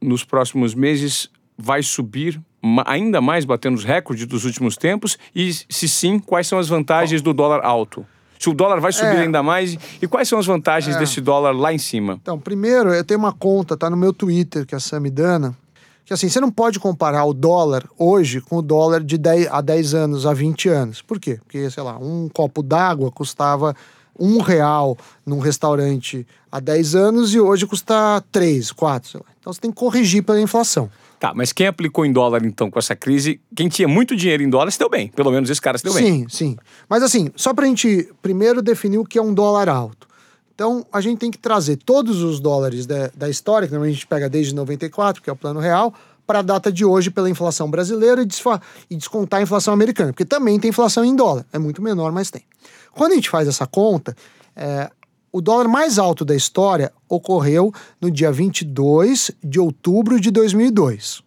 [0.00, 2.40] nos próximos meses vai subir
[2.84, 5.18] ainda mais, batendo os recordes dos últimos tempos?
[5.34, 8.06] E se sim, quais são as vantagens do dólar alto?
[8.40, 9.20] Se o dólar vai subir É.
[9.20, 12.18] ainda mais, e quais são as vantagens desse dólar lá em cima?
[12.22, 15.54] Então, primeiro, eu tenho uma conta, tá no meu Twitter, que é a Samidana,
[16.06, 19.60] que assim, você não pode comparar o dólar hoje com o dólar de 10, há
[19.60, 21.02] 10 anos, há 20 anos.
[21.02, 21.38] Por quê?
[21.44, 23.76] Porque, sei lá, um copo d'água custava
[24.18, 29.26] um real num restaurante há 10 anos e hoje custa 3, 4, sei lá.
[29.38, 30.90] Então você tem que corrigir pela inflação.
[31.20, 34.48] Tá, mas quem aplicou em dólar então com essa crise, quem tinha muito dinheiro em
[34.48, 35.08] dólar se deu bem.
[35.08, 36.02] Pelo menos esse cara se deu bem.
[36.02, 36.56] Sim, sim.
[36.88, 40.08] Mas assim, só pra gente primeiro definir o que é um dólar alto.
[40.54, 44.06] Então a gente tem que trazer todos os dólares da, da história, que a gente
[44.06, 45.92] pega desde 94, que é o plano real,
[46.26, 48.28] para a data de hoje pela inflação brasileira e,
[48.88, 51.44] e descontar a inflação americana, porque também tem inflação em dólar.
[51.52, 52.42] É muito menor, mas tem.
[52.92, 54.16] Quando a gente faz essa conta,
[54.56, 54.90] é,
[55.32, 61.22] o dólar mais alto da história ocorreu no dia 22 de outubro de 2002.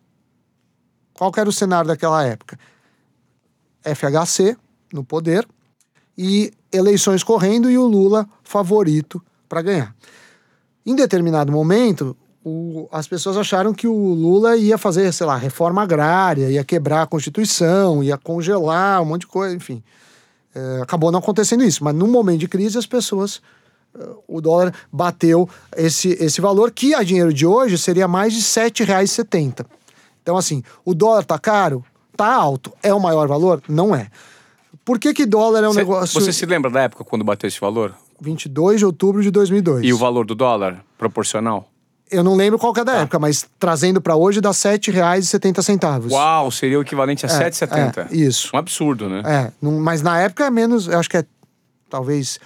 [1.14, 2.60] Qual era o cenário daquela época?
[3.84, 4.58] FHC
[4.92, 5.48] no poder
[6.18, 9.96] e eleições correndo e o Lula favorito para ganhar.
[10.86, 15.82] Em determinado momento, o, as pessoas acharam que o Lula ia fazer, sei lá, reforma
[15.82, 19.82] agrária, ia quebrar a Constituição, ia congelar um monte de coisa, enfim.
[20.54, 23.42] É, acabou não acontecendo isso, mas num momento de crise as pessoas
[24.28, 28.70] o dólar bateu esse, esse valor, que a dinheiro de hoje seria mais de R$
[28.70, 29.66] 7,70.
[30.22, 31.84] Então, assim, o dólar tá caro?
[32.16, 32.72] Tá alto.
[32.82, 33.62] É o maior valor?
[33.68, 34.08] Não é.
[34.86, 36.20] Por que que dólar é um Cê, negócio...
[36.20, 37.96] Você se lembra da época quando bateu esse valor?
[38.20, 39.86] 22 de outubro de 2002.
[39.86, 41.68] E o valor do dólar proporcional?
[42.12, 43.02] Eu não lembro qual que é da ah.
[43.02, 46.12] época, mas trazendo para hoje dá R$ 7,70.
[46.12, 48.12] Uau, seria o equivalente a é, 7,70.
[48.12, 48.52] É, isso.
[48.54, 49.24] Um absurdo, né?
[49.26, 51.26] É, mas na época é menos, eu acho que é
[51.90, 52.40] talvez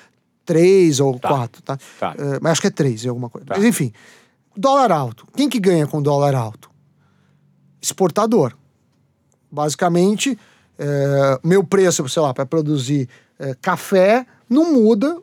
[0.47, 1.27] três ou tá.
[1.27, 1.77] quatro, tá?
[1.99, 2.11] tá.
[2.13, 3.45] Uh, mas acho que é três e alguma coisa.
[3.45, 3.55] Tá.
[3.55, 3.91] Mas enfim,
[4.55, 5.27] dólar alto.
[5.35, 6.71] Quem que ganha com dólar alto?
[7.79, 8.53] Exportador.
[9.51, 10.39] Basicamente,
[10.79, 15.19] é, meu preço, sei lá, para produzir é, café não muda.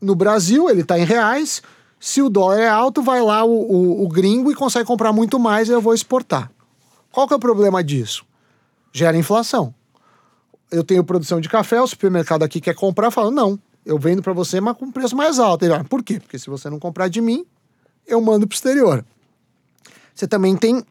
[0.00, 1.62] No Brasil, ele está em reais.
[2.00, 5.38] Se o dólar é alto, vai lá o, o, o gringo e consegue comprar muito
[5.38, 6.50] mais e eu vou exportar.
[7.12, 8.24] Qual que é o problema disso?
[8.92, 9.72] Gera inflação.
[10.70, 14.32] Eu tenho produção de café, o supermercado aqui quer comprar, fala, não, eu vendo para
[14.32, 15.64] você, mas com preço mais alto.
[15.64, 16.20] Ele, ah, por quê?
[16.20, 17.44] Porque se você não comprar de mim,
[18.06, 19.04] eu mando para o exterior.
[20.14, 20.84] Você também tem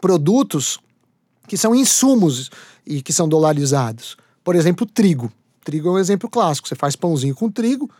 [0.00, 0.78] produtos
[1.46, 2.50] que são insumos
[2.84, 4.16] e que são dolarizados.
[4.42, 5.32] Por exemplo, trigo.
[5.64, 6.68] Trigo é um exemplo clássico.
[6.68, 7.90] Você faz pãozinho com trigo,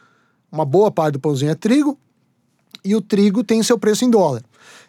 [0.51, 1.99] uma boa parte do pãozinho é trigo,
[2.85, 4.43] e o trigo tem seu preço em dólar.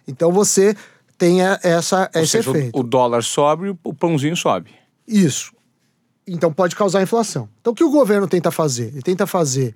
[0.08, 0.76] Então você
[1.18, 2.80] tem essa, esse seja, efeito.
[2.80, 4.72] O dólar sobe, o pãozinho sobe.
[5.08, 5.52] Isso.
[6.28, 7.48] Então pode causar inflação.
[7.62, 8.88] Então o que o governo tenta fazer?
[8.88, 9.74] Ele tenta fazer.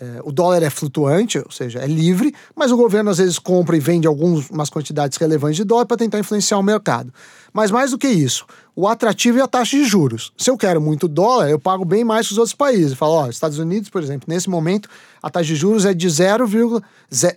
[0.00, 3.76] É, o dólar é flutuante, ou seja, é livre, mas o governo às vezes compra
[3.76, 7.12] e vende algumas quantidades relevantes de dólar para tentar influenciar o mercado.
[7.52, 8.44] Mas mais do que isso,
[8.74, 10.32] o atrativo é a taxa de juros.
[10.36, 12.94] Se eu quero muito dólar, eu pago bem mais que os outros países.
[12.94, 14.88] Falo, ó, Estados Unidos, por exemplo, nesse momento,
[15.22, 16.48] a taxa de juros é de 0,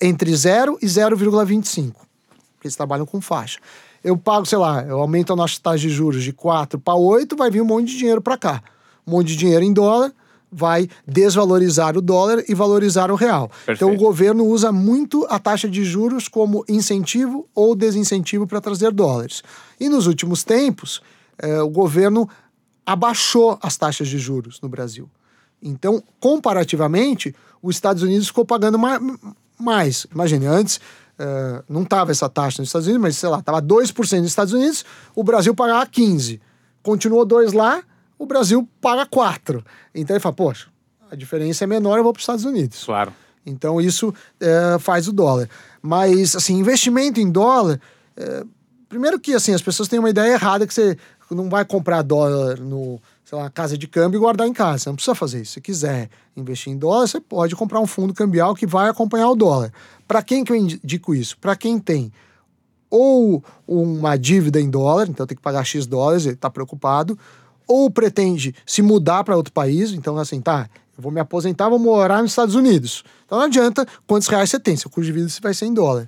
[0.01, 1.91] entre 0 e 0,25.
[2.55, 3.59] Porque eles trabalham com faixa
[4.05, 7.35] eu pago, sei lá, eu aumento a nossa taxa de juros de 4 para 8,
[7.35, 8.61] vai vir um monte de dinheiro para cá.
[9.05, 10.13] Um monte de dinheiro em dólar
[10.51, 13.49] vai desvalorizar o dólar e valorizar o real.
[13.49, 13.77] Perfeito.
[13.77, 18.91] Então o governo usa muito a taxa de juros como incentivo ou desincentivo para trazer
[18.91, 19.41] dólares.
[19.79, 21.01] E nos últimos tempos,
[21.39, 22.29] eh, o governo
[22.85, 25.09] abaixou as taxas de juros no Brasil.
[25.59, 28.77] Então, comparativamente, os Estados Unidos ficou pagando
[29.57, 30.05] mais.
[30.13, 30.79] Imagine, antes
[31.17, 34.53] Uh, não estava essa taxa nos Estados Unidos, mas sei lá, estava 2% nos Estados
[34.53, 34.83] Unidos,
[35.15, 36.39] o Brasil pagava 15%.
[36.83, 37.81] Continuou 2% lá,
[38.19, 39.63] o Brasil paga 4%.
[39.93, 40.67] Então ele fala, poxa,
[41.09, 42.83] a diferença é menor, eu vou para os Estados Unidos.
[42.83, 43.13] Claro.
[43.45, 45.49] Então isso uh, faz o dólar.
[45.81, 47.79] Mas, assim, investimento em dólar.
[48.17, 48.47] Uh,
[48.89, 50.97] primeiro que, assim, as pessoas têm uma ideia errada que você
[51.31, 54.77] não vai comprar dólar no sei lá, casa de câmbio e guardar em casa.
[54.77, 55.53] Você não precisa fazer isso.
[55.53, 59.35] Se quiser investir em dólar, você pode comprar um fundo cambial que vai acompanhar o
[59.35, 59.73] dólar.
[60.07, 61.35] Para quem que eu indico isso?
[61.39, 62.13] Para quem tem
[62.87, 67.17] ou uma dívida em dólar, então tem que pagar X dólares, ele está preocupado,
[67.67, 71.79] ou pretende se mudar para outro país, então assim, tá, eu vou me aposentar, vou
[71.79, 73.03] morar nos Estados Unidos.
[73.25, 76.07] Então não adianta quantos reais você tem, seu custo de vida vai ser em dólar.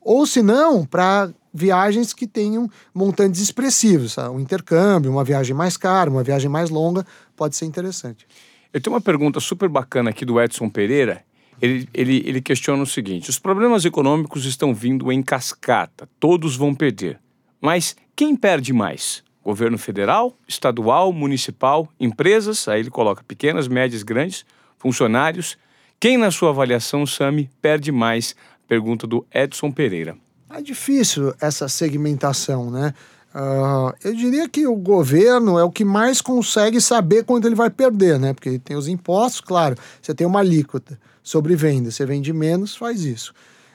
[0.00, 4.12] Ou se não, para viagens que tenham montantes expressivos.
[4.12, 4.34] Sabe?
[4.34, 7.04] Um intercâmbio, uma viagem mais cara, uma viagem mais longa,
[7.34, 8.26] pode ser interessante.
[8.72, 11.24] Eu tenho uma pergunta super bacana aqui do Edson Pereira.
[11.60, 16.74] Ele, ele, ele questiona o seguinte: os problemas econômicos estão vindo em cascata, todos vão
[16.74, 17.18] perder.
[17.60, 19.24] Mas quem perde mais?
[19.42, 24.44] Governo federal, estadual, municipal, empresas, aí ele coloca pequenas, médias, grandes,
[24.76, 25.56] funcionários.
[25.98, 28.34] Quem, na sua avaliação, Sami, perde mais?
[28.68, 30.16] Pergunta do Edson Pereira.
[30.50, 32.94] É difícil essa segmentação, né?
[33.34, 37.68] Uh, eu diria que o governo é o que mais consegue saber quanto ele vai
[37.68, 38.32] perder, né?
[38.32, 43.02] Porque tem os impostos, claro, você tem uma alíquota sobre venda, você vende menos, faz
[43.02, 43.34] isso.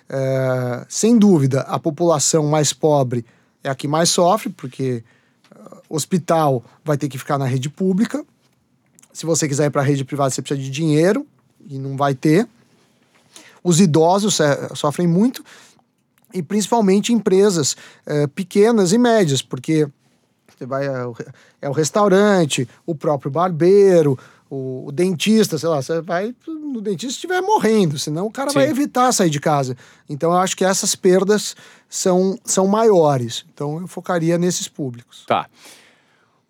[0.09, 3.23] Uh, sem dúvida, a população mais pobre
[3.63, 5.03] é a que mais sofre, porque
[5.55, 8.25] uh, hospital vai ter que ficar na rede pública.
[9.13, 11.27] Se você quiser ir para a rede privada, você precisa de dinheiro,
[11.69, 12.47] e não vai ter.
[13.63, 15.43] Os idosos é, sofrem muito,
[16.33, 17.75] e principalmente empresas
[18.05, 19.87] é, pequenas e médias, porque
[20.47, 20.91] você vai é,
[21.61, 24.17] é o restaurante, o próprio barbeiro,
[24.49, 28.59] o, o, dentista, sei lá, você vai no dentista estiver morrendo, senão o cara Sim.
[28.59, 29.75] vai evitar sair de casa.
[30.07, 31.55] Então eu acho que essas perdas
[31.89, 33.45] são, são maiores.
[33.53, 35.25] Então eu focaria nesses públicos.
[35.25, 35.47] Tá.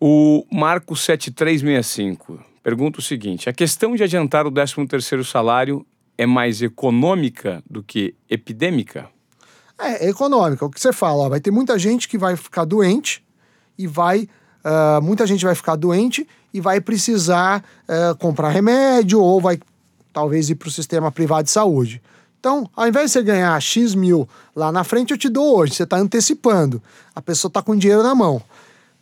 [0.00, 6.62] O Marco 7365 pergunta o seguinte: a questão de adiantar o 13º salário é mais
[6.62, 9.08] econômica do que epidêmica?
[9.82, 10.64] É, é econômica.
[10.64, 13.24] O que você fala, ó, vai ter muita gente que vai ficar doente
[13.76, 14.28] e vai.
[14.64, 19.58] Uh, muita gente vai ficar doente e vai precisar uh, comprar remédio ou vai
[20.12, 22.00] talvez ir para o sistema privado de saúde.
[22.38, 25.74] Então, ao invés de você ganhar X mil lá na frente, eu te dou hoje.
[25.74, 26.82] Você está antecipando.
[27.14, 28.42] A pessoa está com dinheiro na mão.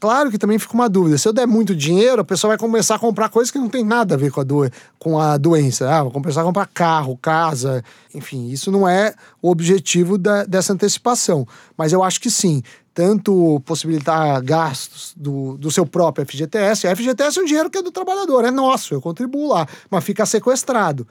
[0.01, 1.18] Claro que também fica uma dúvida.
[1.18, 3.84] Se eu der muito dinheiro, a pessoa vai começar a comprar coisas que não tem
[3.84, 4.70] nada a ver com a, do...
[4.98, 5.90] com a doença.
[5.90, 7.84] Ah, vou começar a comprar carro, casa,
[8.14, 8.48] enfim.
[8.48, 11.46] Isso não é o objetivo da, dessa antecipação.
[11.76, 12.62] Mas eu acho que sim.
[12.94, 16.88] Tanto possibilitar gastos do, do seu próprio FGTS.
[16.88, 20.03] A FGTS é um dinheiro que é do trabalhador, é nosso, eu contribuo lá, mas
[20.03, 21.07] fica sequestrado.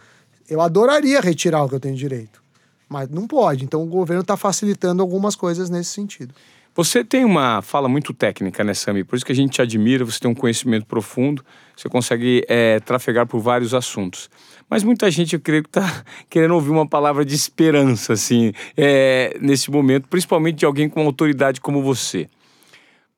[0.49, 2.41] Eu adoraria retirar o que eu tenho direito,
[2.89, 3.63] mas não pode.
[3.63, 6.33] Então o governo está facilitando algumas coisas nesse sentido.
[6.75, 9.03] Você tem uma fala muito técnica, né, Sami?
[9.03, 11.43] Por isso que a gente te admira, você tem um conhecimento profundo,
[11.75, 14.29] você consegue é, trafegar por vários assuntos.
[14.69, 19.37] Mas muita gente, eu creio que está querendo ouvir uma palavra de esperança, assim, é,
[19.41, 22.29] nesse momento, principalmente de alguém com autoridade como você.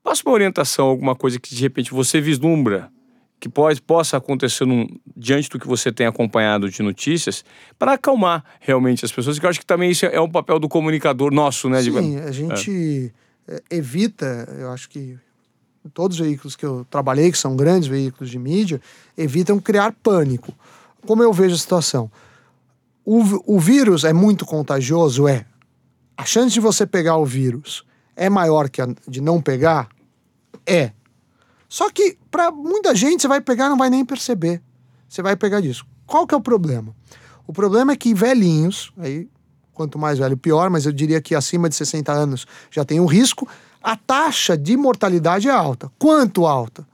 [0.04, 2.90] Passa uma orientação, alguma coisa que de repente você vislumbra
[3.42, 4.88] que pode, possa acontecer num,
[5.18, 7.44] diante do que você tem acompanhado de notícias,
[7.78, 10.70] para acalmar realmente as pessoas, que eu acho que também isso é um papel do
[10.70, 11.82] comunicador nosso, né?
[11.82, 13.12] Sim, a gente...
[13.18, 13.22] É,
[13.70, 15.18] evita, eu acho que
[15.94, 18.82] todos os veículos que eu trabalhei, que são grandes veículos de mídia,
[19.18, 20.54] evitam criar pânico.
[21.06, 22.12] Como eu vejo a situação?
[23.04, 25.28] O, o vírus é muito contagioso?
[25.28, 25.46] É.
[26.16, 27.84] A chance de você pegar o vírus
[28.16, 29.90] é maior que a de não pegar?
[30.66, 30.92] É.
[31.68, 34.62] Só que para muita gente você vai pegar não vai nem perceber.
[35.10, 35.86] Você vai pegar disso.
[36.06, 36.96] Qual que é o problema?
[37.48, 39.28] O problema é que velhinhos, aí
[39.82, 43.06] quanto mais velho, pior, mas eu diria que acima de 60 anos já tem um
[43.06, 43.48] risco.
[43.82, 45.92] A taxa de mortalidade é alta.
[45.98, 46.88] Quanto alta?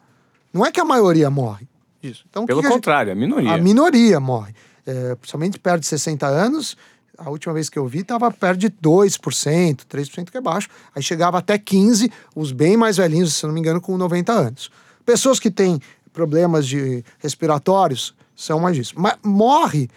[0.53, 1.67] Não é que a maioria morre.
[2.01, 2.23] Isso.
[2.29, 3.23] Então, Pelo que contrário, a, gente...
[3.23, 3.53] a, minoria.
[3.53, 4.53] A minoria morre.
[4.85, 6.77] É, principalmente perto de 60 anos,
[7.17, 10.69] a última vez que eu vi estava perto de 2%, 3% que é baixo.
[10.95, 14.71] Aí chegava até 15%, os bem mais velhinhos, se não me engano, com 90 anos.
[15.05, 15.81] Pessoas que têm
[16.13, 18.93] problemas de respiratórios são mais disso.
[18.95, 19.89] Mas morre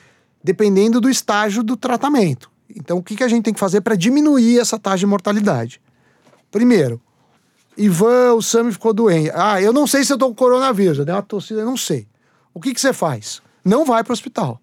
[0.42, 2.50] dependendo do estágio do tratamento.
[2.76, 5.80] Então, o que, que a gente tem que fazer para diminuir essa taxa de mortalidade?
[6.50, 7.00] Primeiro,
[7.76, 9.30] Ivan, o Sami ficou doente.
[9.34, 12.06] Ah, eu não sei se eu tô com coronavírus, eu dei uma eu não sei.
[12.52, 13.40] O que, que você faz?
[13.64, 14.60] Não vai para o hospital.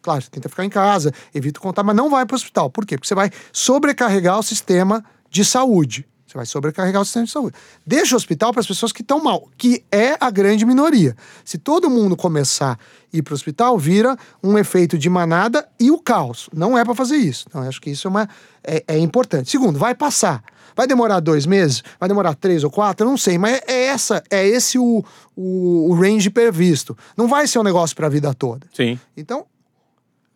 [0.00, 2.70] Claro, você tenta ficar em casa, evita contar, mas não vai para o hospital.
[2.70, 2.96] Por quê?
[2.96, 6.07] Porque você vai sobrecarregar o sistema de saúde.
[6.28, 7.56] Você vai sobrecarregar o sistema de saúde.
[7.86, 11.16] Deixa o hospital para as pessoas que estão mal, que é a grande minoria.
[11.42, 15.90] Se todo mundo começar a ir para o hospital, vira um efeito de manada e
[15.90, 16.50] o caos.
[16.52, 17.46] Não é para fazer isso.
[17.48, 18.28] Então, acho que isso é, uma,
[18.62, 19.50] é, é, importante.
[19.50, 20.44] Segundo, vai passar.
[20.76, 21.82] Vai demorar dois meses?
[21.98, 23.06] Vai demorar três ou quatro?
[23.06, 25.02] Eu não sei, mas é, essa, é esse o,
[25.34, 26.96] o, o range previsto.
[27.16, 28.66] Não vai ser um negócio para a vida toda.
[28.74, 29.00] Sim.
[29.16, 29.46] Então,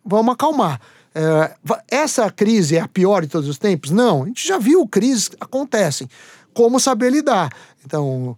[0.03, 0.81] vamos acalmar.
[1.15, 1.55] É,
[1.89, 3.91] essa crise é a pior de todos os tempos?
[3.91, 6.09] Não, a gente já viu crises acontecem.
[6.53, 7.49] Como saber lidar?
[7.85, 8.37] Então,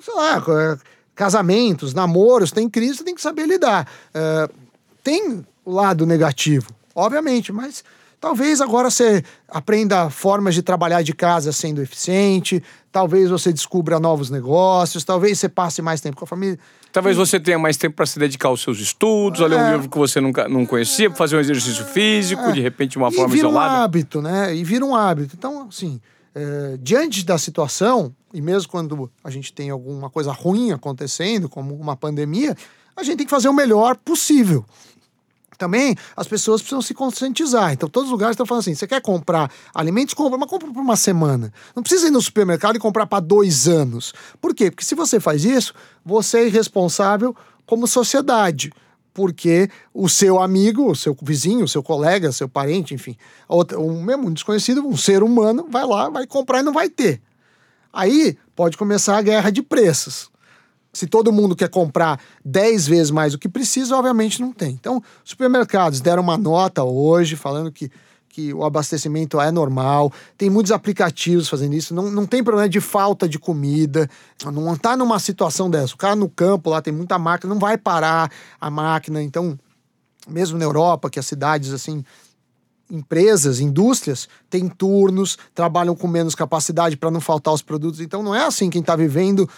[0.00, 0.76] sei lá, é,
[1.14, 3.88] casamentos, namoros, tem crise, tem que saber lidar.
[4.12, 4.48] É,
[5.02, 7.84] tem o lado negativo, obviamente, mas
[8.20, 14.30] talvez agora você aprenda formas de trabalhar de casa sendo eficiente, talvez você descubra novos
[14.30, 16.58] negócios, talvez você passe mais tempo com a família.
[16.96, 19.72] Talvez você tenha mais tempo para se dedicar aos seus estudos, a ler um é.
[19.72, 22.52] livro que você nunca não conhecia, fazer um exercício físico, é.
[22.52, 23.74] de repente de uma e forma vira isolada.
[23.74, 24.56] um hábito, né?
[24.56, 25.36] E vira um hábito.
[25.36, 26.00] Então, assim,
[26.34, 31.74] é, diante da situação, e mesmo quando a gente tem alguma coisa ruim acontecendo, como
[31.74, 32.56] uma pandemia,
[32.96, 34.64] a gente tem que fazer o melhor possível
[35.56, 37.72] também as pessoas precisam se conscientizar.
[37.72, 40.14] Então, todos os lugares estão falando assim: você quer comprar alimentos?
[40.14, 41.52] Compra, mas compra por uma semana.
[41.74, 44.12] Não precisa ir no supermercado e comprar para dois anos.
[44.40, 44.70] Por quê?
[44.70, 47.34] Porque se você faz isso, você é irresponsável
[47.64, 48.72] como sociedade.
[49.12, 53.16] Porque o seu amigo, o seu vizinho, o seu colega, seu parente, enfim,
[53.78, 57.22] um mesmo desconhecido, um ser humano, vai lá, vai comprar e não vai ter.
[57.90, 60.30] Aí pode começar a guerra de preços.
[60.96, 64.70] Se todo mundo quer comprar 10 vezes mais do que precisa, obviamente não tem.
[64.70, 67.90] Então, supermercados deram uma nota hoje falando que,
[68.30, 70.10] que o abastecimento é normal.
[70.38, 71.94] Tem muitos aplicativos fazendo isso.
[71.94, 74.08] Não, não tem problema de falta de comida.
[74.42, 75.94] Não está numa situação dessa.
[75.94, 79.22] O cara no campo lá tem muita máquina, não vai parar a máquina.
[79.22, 79.58] Então,
[80.26, 82.02] mesmo na Europa, que as cidades assim
[82.90, 88.00] empresas, indústrias, têm turnos, trabalham com menos capacidade para não faltar os produtos.
[88.00, 89.48] Então não é assim quem está vivendo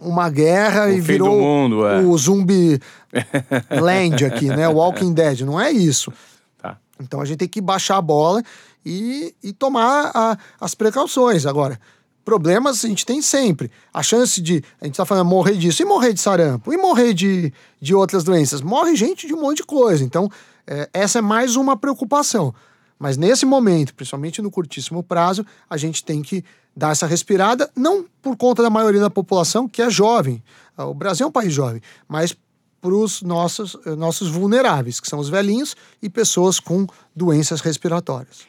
[0.00, 2.00] uma guerra O e virou do mundo, é.
[2.00, 2.80] o zumbi
[3.70, 4.68] land aqui, né?
[4.68, 5.40] O Walking Dead.
[5.40, 6.12] Não é isso.
[6.58, 6.78] Tá.
[7.00, 8.42] Então a gente tem que baixar a bola
[8.84, 11.46] e, e tomar a- as precauções.
[11.46, 11.78] Agora,
[12.24, 13.70] problemas a gente tem sempre.
[13.92, 14.62] A chance de.
[14.80, 18.22] A gente tá falando morrer disso, e morrer de sarampo, e morrer de, de outras
[18.24, 18.60] doenças.
[18.60, 20.04] Morre gente de um monte de coisa.
[20.04, 20.28] Então,
[20.66, 22.54] é, essa é mais uma preocupação.
[22.98, 26.44] Mas nesse momento, principalmente no curtíssimo prazo, a gente tem que
[26.78, 30.40] dar essa respirada, não por conta da maioria da população, que é jovem.
[30.76, 32.36] O Brasil é um país jovem, mas
[32.80, 38.46] para os nossos, eh, nossos vulneráveis, que são os velhinhos e pessoas com doenças respiratórias.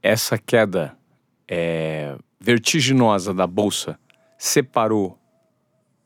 [0.00, 0.96] Essa queda
[1.48, 3.98] é, vertiginosa da bolsa
[4.38, 5.18] separou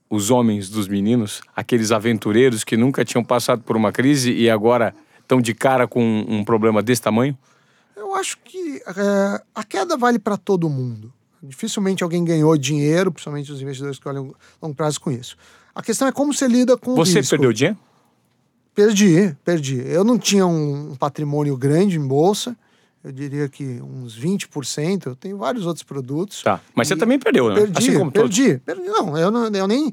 [0.09, 4.95] os homens dos meninos, aqueles aventureiros que nunca tinham passado por uma crise e agora
[5.21, 7.37] estão de cara com um, um problema desse tamanho?
[7.95, 11.13] Eu acho que eh, a queda vale para todo mundo.
[11.43, 15.37] Dificilmente alguém ganhou dinheiro, principalmente os investidores que olham longo prazo com isso.
[15.75, 17.31] A questão é como você lida com Você risco.
[17.31, 17.79] perdeu dinheiro?
[18.75, 19.83] Perdi, perdi.
[19.87, 22.57] Eu não tinha um patrimônio grande em bolsa,
[23.03, 25.07] eu diria que uns 20%.
[25.07, 26.43] Eu tenho vários outros produtos.
[26.43, 26.61] Tá.
[26.75, 27.55] Mas você também perdeu, né?
[27.55, 28.37] Perdi, assim como todos.
[28.37, 28.83] perdi, perdi.
[28.83, 29.91] Não, eu, não, eu nem.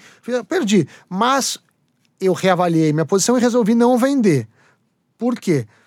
[0.48, 0.88] Perdi.
[1.10, 1.58] Mas
[2.20, 4.48] eu reavaliei minha posição e resolvi não vender.
[5.18, 5.66] Por quê?
[5.66, 5.78] Porque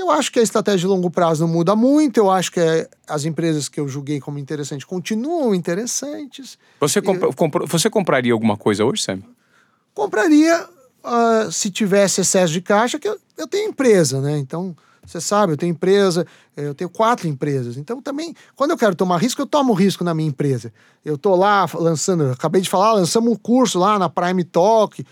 [0.00, 2.88] eu acho que a estratégia de longo prazo não muda muito, eu acho que é-
[3.08, 6.58] as empresas que eu julguei como interessantes continuam interessantes.
[6.80, 9.20] Você, compra- comprou- você compraria alguma coisa hoje, Sam?
[9.92, 10.66] Compraria
[11.06, 14.38] ah, se tivesse excesso de caixa, que eu, eu tenho empresa, né?
[14.38, 14.74] Então,
[15.04, 16.26] você sabe, eu tenho empresa,
[16.56, 17.76] eh, eu tenho quatro empresas.
[17.76, 20.72] Então, também, quando eu quero tomar risco, eu tomo risco na minha empresa.
[21.04, 25.04] Eu tô lá lançando, eu acabei de falar, lançamos um curso lá na Prime Talk.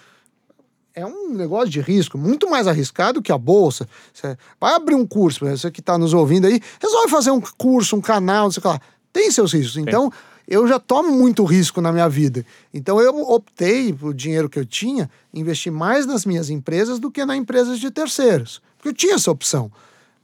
[0.95, 3.88] É um negócio de risco, muito mais arriscado que a bolsa.
[4.12, 7.97] Você vai abrir um curso, você que está nos ouvindo aí, resolve fazer um curso,
[7.97, 8.80] um canal, não sei o que lá.
[9.12, 9.78] Tem seus riscos.
[9.78, 10.12] Então,
[10.47, 12.45] eu já tomo muito risco na minha vida.
[12.74, 17.24] Então, eu optei, o dinheiro que eu tinha, investir mais nas minhas empresas do que
[17.24, 18.61] nas empresas de terceiros.
[18.76, 19.72] Porque eu tinha essa opção.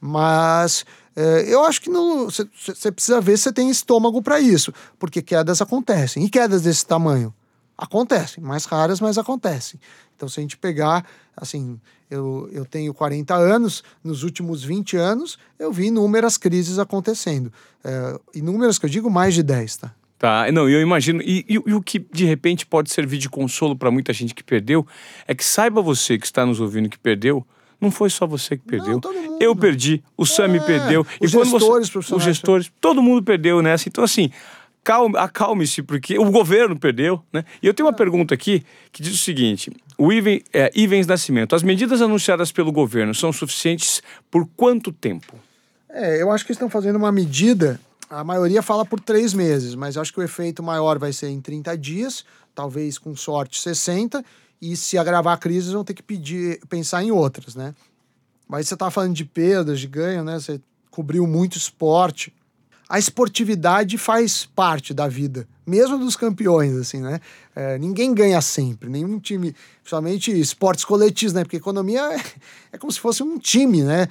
[0.00, 0.84] Mas
[1.16, 4.72] eh, eu acho que você precisa ver se você tem estômago para isso.
[4.98, 6.24] Porque quedas acontecem.
[6.24, 7.32] E quedas desse tamanho?
[7.76, 8.42] Acontecem.
[8.42, 9.78] Mais raras, mas acontecem.
[10.18, 11.06] Então, se a gente pegar,
[11.36, 11.78] assim,
[12.10, 17.52] eu, eu tenho 40 anos, nos últimos 20 anos, eu vi inúmeras crises acontecendo.
[17.84, 19.94] É, inúmeras que eu digo, mais de 10, tá?
[20.18, 21.22] Tá, não, eu imagino.
[21.22, 24.42] E, e- e o que de repente pode servir de consolo para muita gente que
[24.42, 24.84] perdeu
[25.28, 27.46] é que saiba você que está nos ouvindo que perdeu.
[27.80, 28.94] Não foi só você que perdeu.
[28.94, 29.08] mundo.
[29.38, 31.06] Eu perdi, o Sami É, perdeu.
[31.20, 32.24] os quando gestores Os profissionais.
[32.24, 33.88] gestores, todo mundo perdeu nessa.
[33.88, 34.32] Então, assim,
[34.88, 37.44] calme- acalme-se, porque o governo perdeu, né?
[37.62, 41.54] E eu tenho uma pergunta aqui que diz o seguinte: o Iven, é, Ivens Nascimento,
[41.54, 45.34] as medidas anunciadas pelo governo são suficientes por quanto tempo?
[45.90, 47.78] É, eu acho que eles estão fazendo uma medida.
[48.08, 51.28] A maioria fala por três meses, mas eu acho que o efeito maior vai ser
[51.28, 52.24] em 30 dias,
[52.54, 54.24] talvez com sorte 60,
[54.62, 57.74] e se agravar a crise, eles vão ter que pedir, pensar em outras, né?
[58.48, 60.40] Mas você tá falando de perdas, de ganho, né?
[60.40, 60.58] Você
[60.90, 62.32] cobriu muito esporte.
[62.88, 67.20] A esportividade faz parte da vida, mesmo dos campeões, assim, né?
[67.54, 71.44] É, ninguém ganha sempre, nenhum time, principalmente esportes coletivos, né?
[71.44, 72.20] Porque economia é,
[72.72, 74.08] é como se fosse um time, né?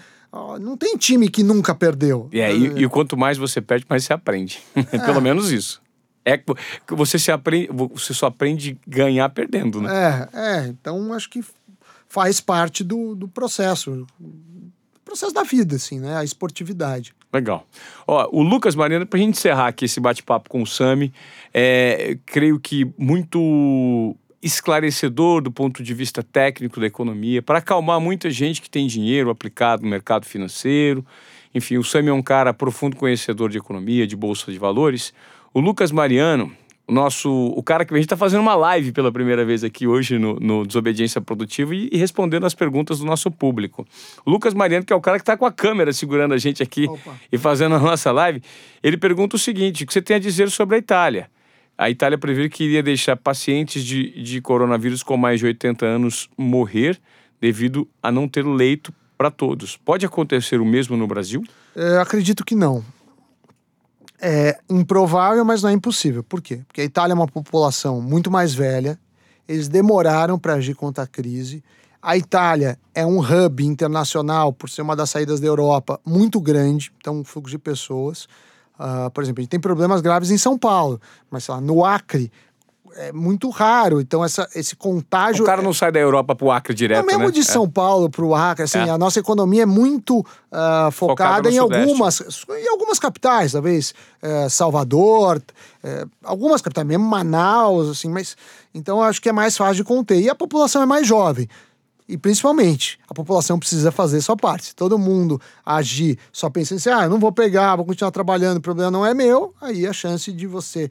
[0.61, 2.29] Não tem time que nunca perdeu.
[2.31, 4.61] É, e, e quanto mais você perde, mais você aprende.
[5.05, 5.81] Pelo menos isso.
[6.23, 6.45] É que
[6.89, 9.89] você se aprende, você só aprende ganhar perdendo, né?
[10.33, 11.43] É, é, então acho que
[12.07, 14.71] faz parte do, do processo, do
[15.05, 16.17] processo da vida, assim, né?
[16.17, 17.15] A esportividade.
[17.31, 17.67] Legal.
[18.07, 21.13] Ó, o Lucas Mariano, pra gente encerrar aqui esse bate-papo com o Sami,
[21.53, 28.29] é, creio que muito esclarecedor do ponto de vista técnico da economia, para acalmar muita
[28.29, 31.05] gente que tem dinheiro aplicado no mercado financeiro.
[31.53, 35.13] Enfim, o Sami é um cara profundo conhecedor de economia, de bolsa de valores.
[35.53, 36.51] O Lucas Mariano,
[36.87, 39.85] o nosso, o cara que a gente está fazendo uma live pela primeira vez aqui
[39.85, 43.85] hoje no, no Desobediência Produtiva e, e respondendo as perguntas do nosso público.
[44.25, 46.63] O Lucas Mariano, que é o cara que está com a câmera segurando a gente
[46.63, 47.15] aqui Opa.
[47.29, 48.41] e fazendo a nossa live,
[48.81, 51.29] ele pergunta o seguinte: o que você tem a dizer sobre a Itália?
[51.77, 56.29] A Itália prevê que iria deixar pacientes de, de coronavírus com mais de 80 anos
[56.37, 56.99] morrer
[57.39, 59.75] devido a não ter leito para todos.
[59.75, 61.43] Pode acontecer o mesmo no Brasil?
[61.75, 62.83] É, acredito que não.
[64.19, 66.23] É improvável, mas não é impossível.
[66.23, 66.61] Por quê?
[66.67, 68.99] Porque a Itália é uma população muito mais velha,
[69.47, 71.63] eles demoraram para agir contra a crise.
[72.01, 76.91] A Itália é um hub internacional, por ser uma das saídas da Europa, muito grande,
[76.99, 78.27] então um fluxo de pessoas.
[78.77, 80.99] Ah, por exemplo, a gente tem problemas graves em São Paulo,
[81.29, 82.31] mas sei lá, no Acre,
[82.95, 83.99] é muito raro.
[84.01, 85.43] Então, essa, esse contágio.
[85.43, 87.31] O cara não sai da Europa pro Acre direto, é mesmo né?
[87.31, 88.89] de São Paulo para o Acre, assim, É.
[88.89, 91.81] a nossa economia é muito ah, focada em Sudeste.
[91.83, 95.41] algumas, em algumas capitais, talvez eh, Salvador,
[95.83, 98.35] eh, algumas capitais, mesmo Manaus, assim, mas
[98.73, 100.19] então eu acho que é mais fácil de conter.
[100.19, 101.47] E a população é mais jovem.
[102.09, 104.67] E principalmente, a população precisa fazer sua parte.
[104.67, 108.57] Se todo mundo agir só pensando assim, ah, eu não vou pegar, vou continuar trabalhando,
[108.57, 110.89] o problema não é meu, aí a chance de você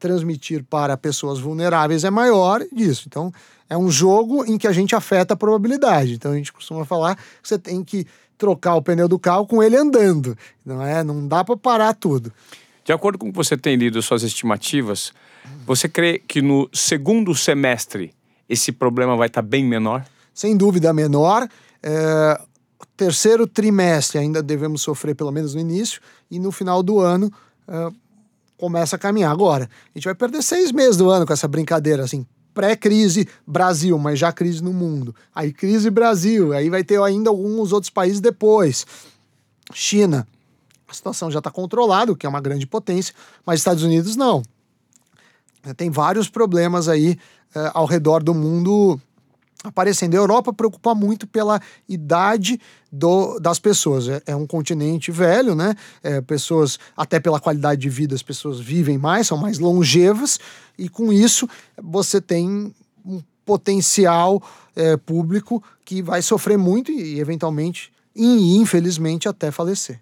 [0.00, 3.04] transmitir para pessoas vulneráveis é maior disso.
[3.06, 3.32] Então,
[3.68, 6.14] é um jogo em que a gente afeta a probabilidade.
[6.14, 9.62] Então, a gente costuma falar que você tem que trocar o pneu do carro com
[9.62, 10.36] ele andando.
[10.64, 11.04] Não é?
[11.04, 12.32] Não dá para parar tudo.
[12.84, 15.12] De acordo com o que você tem lido suas estimativas,
[15.66, 18.12] você crê que no segundo semestre
[18.48, 20.04] esse problema vai estar bem menor?
[20.34, 21.46] Sem dúvida menor.
[21.82, 22.40] É,
[22.96, 27.32] terceiro trimestre ainda devemos sofrer, pelo menos no início, e no final do ano
[27.68, 27.90] é,
[28.60, 29.32] começa a caminhar.
[29.32, 33.98] Agora, a gente vai perder seis meses do ano com essa brincadeira, assim, pré-crise Brasil,
[33.98, 35.14] mas já crise no mundo.
[35.34, 38.86] Aí crise Brasil, aí vai ter ainda alguns outros países depois.
[39.72, 40.26] China,
[40.86, 43.14] a situação já está controlada, que é uma grande potência,
[43.46, 44.42] mas Estados Unidos não.
[45.76, 47.18] Tem vários problemas aí
[47.54, 49.00] é, ao redor do mundo
[49.62, 50.14] aparecendo.
[50.14, 54.08] A Europa preocupa muito pela idade do- das pessoas.
[54.08, 55.74] É, é um continente velho, né?
[56.02, 60.38] É, pessoas, até pela qualidade de vida, as pessoas vivem mais, são mais longevas,
[60.78, 61.48] e com isso
[61.80, 64.42] você tem um potencial
[64.76, 70.00] é, público que vai sofrer muito e, eventualmente, e infelizmente, até falecer.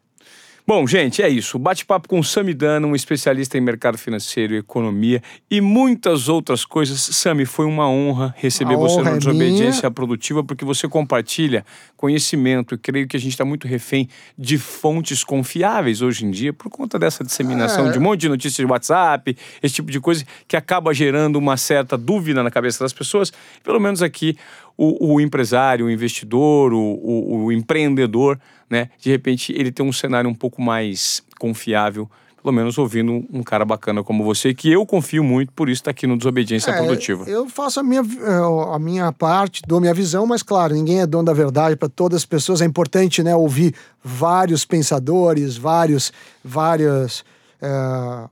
[0.69, 1.59] Bom, gente, é isso.
[1.59, 6.63] Bate-papo com o Sami Dana, um especialista em mercado financeiro e economia e muitas outras
[6.63, 7.01] coisas.
[7.01, 11.65] Sami, foi uma honra receber você honra no é Desobediência Produtiva, porque você compartilha
[11.97, 16.53] conhecimento e creio que a gente está muito refém de fontes confiáveis hoje em dia
[16.53, 17.91] por conta dessa disseminação É.
[17.93, 21.57] de um monte de notícias de WhatsApp, esse tipo de coisa que acaba gerando uma
[21.57, 23.33] certa dúvida na cabeça das pessoas.
[23.65, 24.37] Pelo menos aqui,
[24.79, 28.39] o, o empresário, o investidor, o, o- o empreendedor,
[28.71, 28.89] né?
[29.01, 32.09] De repente ele tem um cenário um pouco mais confiável,
[32.41, 35.91] pelo menos ouvindo um cara bacana como você, que eu confio muito, por isso está
[35.91, 37.25] aqui no Desobediência É, Produtiva.
[37.29, 41.07] Eu faço a minha, eh, a minha parte, dou minha visão, mas claro, ninguém é
[41.07, 42.61] dono da verdade para todas as pessoas.
[42.61, 43.75] É importante né, ouvir
[44.05, 46.13] vários pensadores, vários,
[46.45, 47.25] várias,
[47.61, 48.29] eh,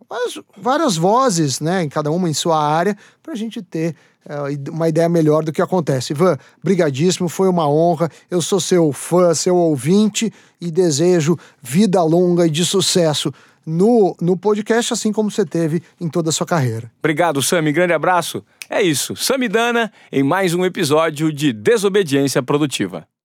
[0.56, 3.96] várias, vozes, né, em cada uma em sua área, para a gente ter
[4.70, 6.12] uma ideia melhor do que acontece.
[6.12, 8.10] Ivan, brigadíssimo, foi uma honra.
[8.30, 13.32] Eu sou seu fã, seu ouvinte e desejo vida longa e de sucesso
[13.64, 16.90] no, no podcast, assim como você teve em toda a sua carreira.
[17.00, 17.72] Obrigado, Sami.
[17.72, 18.44] Grande abraço.
[18.70, 19.16] É isso.
[19.16, 23.06] Sami Dana em mais um episódio de Desobediência Produtiva.